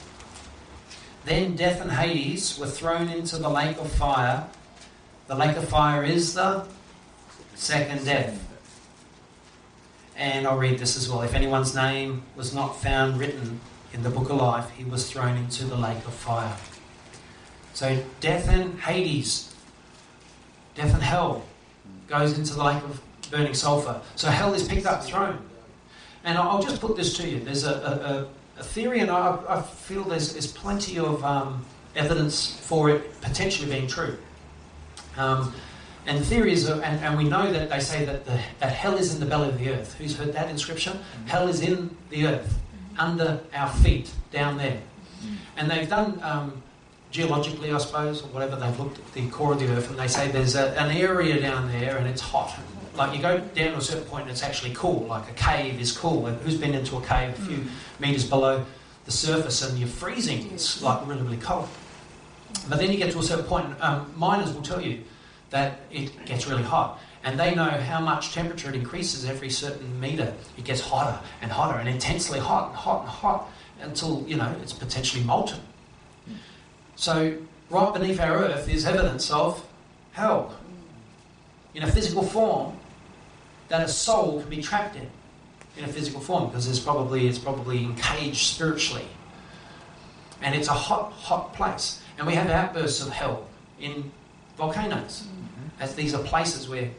[1.24, 4.48] Then death and Hades were thrown into the lake of fire.
[5.28, 6.66] The lake of fire is the
[7.54, 8.40] second death.
[10.16, 11.22] And I'll read this as well.
[11.22, 13.60] If anyone's name was not found written
[13.92, 16.56] in the book of life, he was thrown into the lake of fire.
[17.72, 19.52] So death and Hades,
[20.74, 21.44] death and hell,
[22.06, 23.00] goes into the lake of
[23.30, 24.00] burning sulfur.
[24.14, 25.38] So hell is picked up, thrown.
[26.24, 27.40] And I'll just put this to you.
[27.40, 31.64] There's a, a, a theory, and I, I, feel there's, there's plenty of um,
[31.96, 34.16] evidence for it potentially being true.
[35.16, 35.54] Um,
[36.06, 38.96] and the theory is, and, and we know that they say that, the, that hell
[38.96, 39.94] is in the belly of the earth.
[39.94, 40.98] Who's heard that in Scripture?
[41.26, 42.58] Hell is in the earth,
[42.98, 44.80] under our feet, down there.
[45.56, 46.62] And they've done um,
[47.10, 50.08] geologically, I suppose, or whatever, they've looked at the core of the earth and they
[50.08, 52.58] say there's a, an area down there and it's hot.
[52.96, 55.80] Like you go down to a certain point and it's actually cool, like a cave
[55.80, 56.26] is cool.
[56.26, 57.64] And who's been into a cave a few
[57.98, 58.64] metres below
[59.04, 60.50] the surface and you're freezing?
[60.52, 61.68] It's like really, really cold.
[62.68, 65.02] But then you get to a certain point, um, miners will tell you
[65.54, 66.98] that it gets really hot.
[67.22, 70.34] And they know how much temperature it increases every certain metre.
[70.58, 73.48] It gets hotter and hotter and intensely hot and hot and hot
[73.80, 75.60] until, you know, it's potentially molten.
[76.96, 77.38] So,
[77.70, 79.64] right beneath our earth is evidence of
[80.10, 80.56] hell
[81.72, 82.76] in a physical form
[83.68, 85.08] that a soul can be trapped in,
[85.76, 89.06] in a physical form, because it's probably, it's probably encaged spiritually.
[90.42, 92.02] And it's a hot, hot place.
[92.18, 93.46] And we have outbursts of hell
[93.78, 94.10] in
[94.56, 95.28] volcanoes,
[95.80, 96.90] as these are places where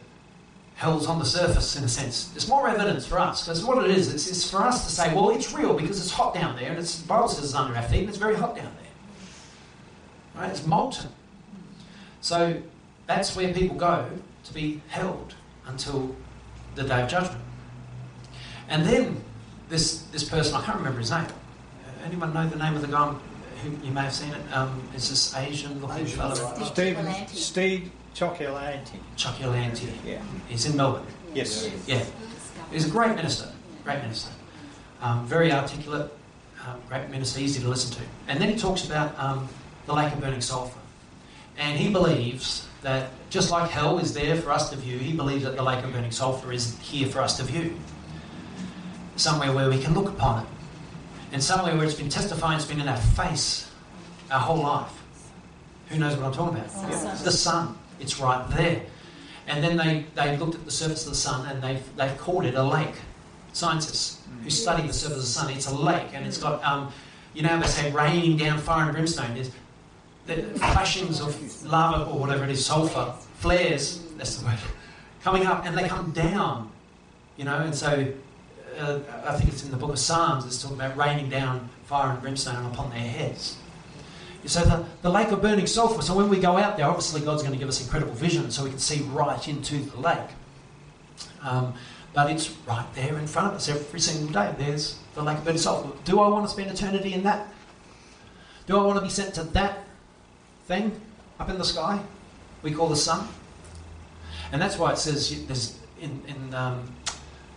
[0.76, 2.28] hell's on the surface, in a sense.
[2.28, 5.14] There's more evidence for us, because what it is, it's, it's for us to say,
[5.14, 7.74] well, it's real because it's hot down there, and it's, the Bible says it's under
[7.74, 10.42] our feet, and it's very hot down there.
[10.42, 10.50] Right?
[10.50, 11.10] It's molten.
[12.20, 12.60] So
[13.06, 14.08] that's where people go
[14.44, 15.34] to be held
[15.66, 16.14] until
[16.74, 17.42] the day of judgment.
[18.68, 19.22] And then
[19.68, 21.26] this this person, I can't remember his name.
[22.04, 23.14] Anyone know the name of the guy
[23.62, 24.52] who you may have seen it?
[24.52, 26.34] Um, it's this Asian looking fellow.
[26.34, 26.66] right.
[26.66, 28.98] Stephen, Steve Cioccolanti.
[29.16, 29.92] Chucky Lanty.
[30.04, 30.22] Yeah.
[30.48, 31.04] He's in Melbourne.
[31.34, 31.70] Yes.
[31.86, 32.02] Yeah.
[32.72, 33.52] He's a great minister.
[33.84, 34.30] Great minister.
[35.02, 36.10] Um, very articulate.
[36.66, 38.02] Um, great minister, easy to listen to.
[38.26, 39.46] And then he talks about um,
[39.84, 40.80] the lake of burning sulphur.
[41.58, 45.44] And he believes that just like hell is there for us to view, he believes
[45.44, 47.76] that the lake of burning sulphur is here for us to view.
[49.16, 50.48] Somewhere where we can look upon it.
[51.32, 53.70] And somewhere where it's been testifying, it's been in our face
[54.30, 54.92] our whole life.
[55.90, 56.90] Who knows what I'm talking about?
[56.90, 57.14] Yeah.
[57.22, 57.76] The sun.
[58.00, 58.82] It's right there.
[59.46, 62.44] And then they, they looked at the surface of the sun and they've, they've called
[62.44, 62.94] it a lake.
[63.52, 66.92] Scientists who study the surface of the sun, it's a lake and it's got, um,
[67.32, 69.34] you know, they say raining down fire and brimstone.
[69.34, 69.50] There's
[70.26, 74.58] the flashings of lava or whatever it is, sulfur, flares, that's the word,
[75.22, 76.70] coming up and they come down,
[77.36, 78.12] you know, and so
[78.78, 82.10] uh, I think it's in the book of Psalms, it's talking about raining down fire
[82.10, 83.56] and brimstone upon their heads.
[84.46, 86.02] So the, the lake of burning sulphur.
[86.02, 88.64] So when we go out there, obviously God's going to give us incredible vision, so
[88.64, 90.28] we can see right into the lake.
[91.42, 91.74] Um,
[92.12, 94.54] but it's right there in front of us every single day.
[94.58, 95.90] There's the lake of burning sulphur.
[96.04, 97.46] Do I want to spend eternity in that?
[98.66, 99.84] Do I want to be sent to that
[100.66, 100.98] thing
[101.38, 102.00] up in the sky
[102.62, 103.28] we call the sun?
[104.52, 106.82] And that's why it says there's in in, um,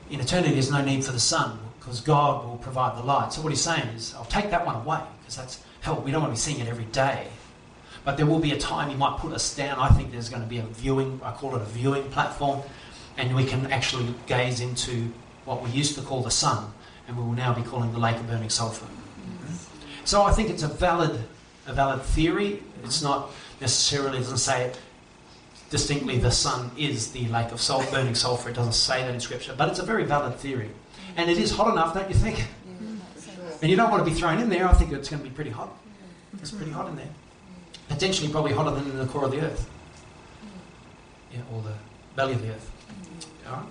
[0.09, 3.33] in eternity there's no need for the sun because God will provide the light.
[3.33, 6.01] So what he's saying is, I'll take that one away because that's hell.
[6.01, 7.27] We don't want to be seeing it every day.
[8.05, 9.77] But there will be a time he might put us down.
[9.79, 12.61] I think there's going to be a viewing, I call it a viewing platform,
[13.17, 15.11] and we can actually gaze into
[15.45, 16.71] what we used to call the sun,
[17.07, 18.87] and we will now be calling the lake of burning sulphur.
[20.05, 21.19] So I think it's a valid,
[21.67, 22.63] a valid theory.
[22.83, 24.79] It's not necessarily doesn't say it
[25.69, 26.17] distinctly.
[26.17, 28.49] The sun is the lake of sul- burning sulphur.
[28.49, 30.69] It doesn't say that in scripture, but it's a very valid theory,
[31.17, 32.47] and it is hot enough, don't you think?
[33.61, 34.67] And you don't want to be thrown in there.
[34.67, 35.69] I think it's going to be pretty hot.
[36.41, 37.09] It's pretty hot in there.
[37.89, 39.69] Potentially, probably hotter than in the core of the earth.
[41.33, 41.73] Yeah, or the
[42.15, 42.71] belly of the earth.
[43.47, 43.65] All right.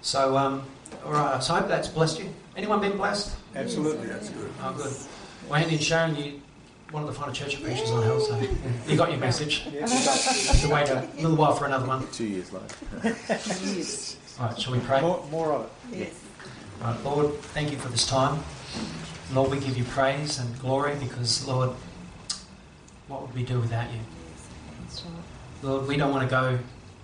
[0.00, 0.62] So, um,
[1.04, 1.42] all right.
[1.42, 2.32] So I hope that's blessed you.
[2.56, 3.36] Anyone been blessed?
[3.54, 4.06] Absolutely.
[4.06, 4.50] That's good.
[4.62, 4.92] Oh, good.
[5.48, 6.40] Well, Andy and Sharon, you
[6.92, 8.38] one of the final church preachers on hell, so
[8.86, 9.66] you got your message.
[9.72, 10.60] Yes.
[10.62, 12.06] To wait a little while for another one.
[12.12, 12.66] Two years later.
[13.74, 14.16] Yes.
[14.38, 14.58] All right.
[14.58, 15.00] Shall we pray?
[15.00, 15.98] More, more of it.
[15.98, 16.20] Yes.
[16.80, 18.42] Right, Lord, thank you for this time.
[19.32, 21.70] Lord, we give you praise and glory because, Lord,
[23.08, 23.98] what would we do without you?
[25.62, 26.58] Lord, we don't want to go,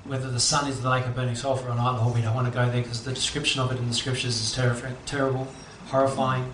[0.05, 2.47] whether the sun is the lake of burning sulphur or not, Lord, we don't want
[2.47, 5.49] to go there because the description of it in the scriptures is terrif- terrible,
[5.87, 6.53] horrifying.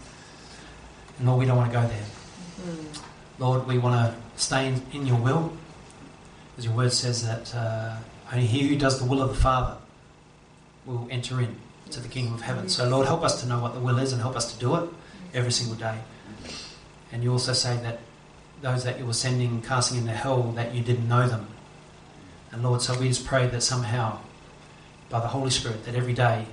[1.19, 2.05] And Lord, we don't want to go there.
[2.61, 3.03] Mm.
[3.39, 5.53] Lord, we want to stay in, in your will.
[6.57, 7.97] As your word says that uh,
[8.33, 9.77] only he who does the will of the Father
[10.87, 11.57] will enter in
[11.91, 12.69] to the kingdom of heaven.
[12.69, 14.77] So, Lord, help us to know what the will is and help us to do
[14.77, 14.89] it
[15.35, 15.99] every single day.
[17.13, 18.01] And you also say that
[18.63, 21.47] those that you were sending, casting into hell, that you didn't know them.
[22.51, 24.21] And Lord, so we just pray that somehow,
[25.11, 26.47] by the Holy Spirit, that every day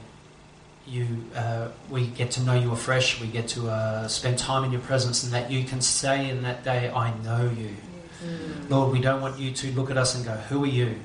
[0.86, 4.72] you, uh, we get to know you afresh, we get to uh, spend time in
[4.72, 7.76] your presence, and that you can say in that day, I know you.
[8.24, 8.70] Mm.
[8.70, 11.00] Lord, we don't want you to look at us and go, Who are you?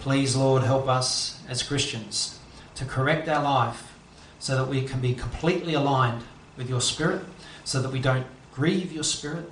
[0.00, 2.38] Please, Lord, help us as Christians
[2.76, 3.94] to correct our life
[4.38, 6.22] so that we can be completely aligned
[6.58, 7.22] with your spirit,
[7.64, 9.50] so that we don't grieve your spirit,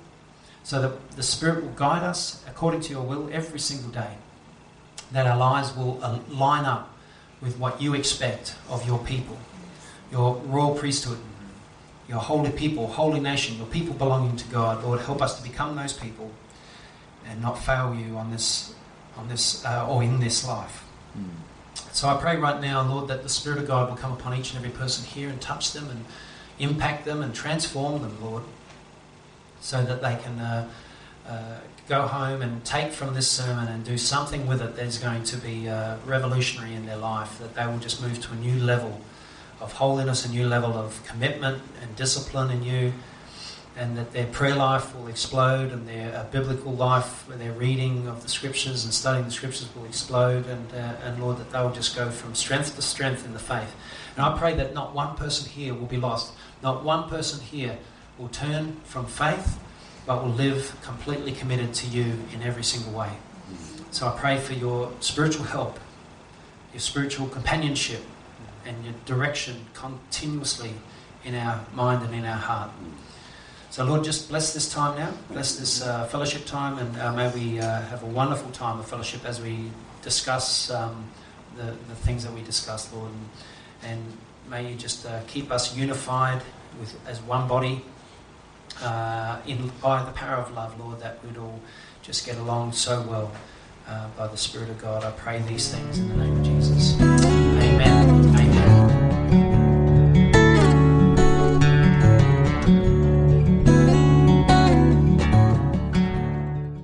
[0.67, 4.17] so that the Spirit will guide us according to your will every single day.
[5.13, 5.93] That our lives will
[6.29, 6.93] line up
[7.39, 9.37] with what you expect of your people,
[10.11, 11.19] your royal priesthood,
[12.09, 14.83] your holy people, holy nation, your people belonging to God.
[14.83, 16.31] Lord, help us to become those people
[17.25, 18.73] and not fail you on this,
[19.15, 20.83] on this, uh, or in this life.
[21.93, 24.53] So I pray right now, Lord, that the Spirit of God will come upon each
[24.53, 26.03] and every person here and touch them and
[26.59, 28.43] impact them and transform them, Lord,
[29.61, 30.69] so that they can uh,
[31.27, 35.23] uh, go home and take from this sermon and do something with it that's going
[35.23, 38.59] to be uh, revolutionary in their life, that they will just move to a new
[38.59, 39.01] level
[39.59, 42.93] of holiness, a new level of commitment and discipline in you,
[43.75, 48.23] and that their prayer life will explode and their uh, biblical life, their reading of
[48.23, 51.71] the scriptures and studying the scriptures will explode, and, uh, and Lord, that they will
[51.71, 53.75] just go from strength to strength in the faith.
[54.15, 57.77] And I pray that not one person here will be lost, not one person here
[58.17, 59.59] will turn from faith,
[60.05, 63.11] but will live completely committed to you in every single way.
[63.91, 65.79] So I pray for your spiritual help,
[66.73, 68.01] your spiritual companionship,
[68.65, 70.73] and your direction continuously
[71.23, 72.71] in our mind and in our heart.
[73.69, 75.13] So, Lord, just bless this time now.
[75.29, 78.87] Bless this uh, fellowship time, and uh, may we uh, have a wonderful time of
[78.87, 79.69] fellowship as we
[80.01, 81.05] discuss um,
[81.57, 83.11] the, the things that we discuss, Lord.
[83.11, 84.17] And, and
[84.49, 86.41] may you just uh, keep us unified
[86.79, 87.83] with, as one body
[88.81, 91.59] uh, in, by the power of love, Lord, that we'd all
[92.01, 93.31] just get along so well
[93.87, 95.03] uh, by the Spirit of God.
[95.03, 97.06] I pray these things in the name of Jesus.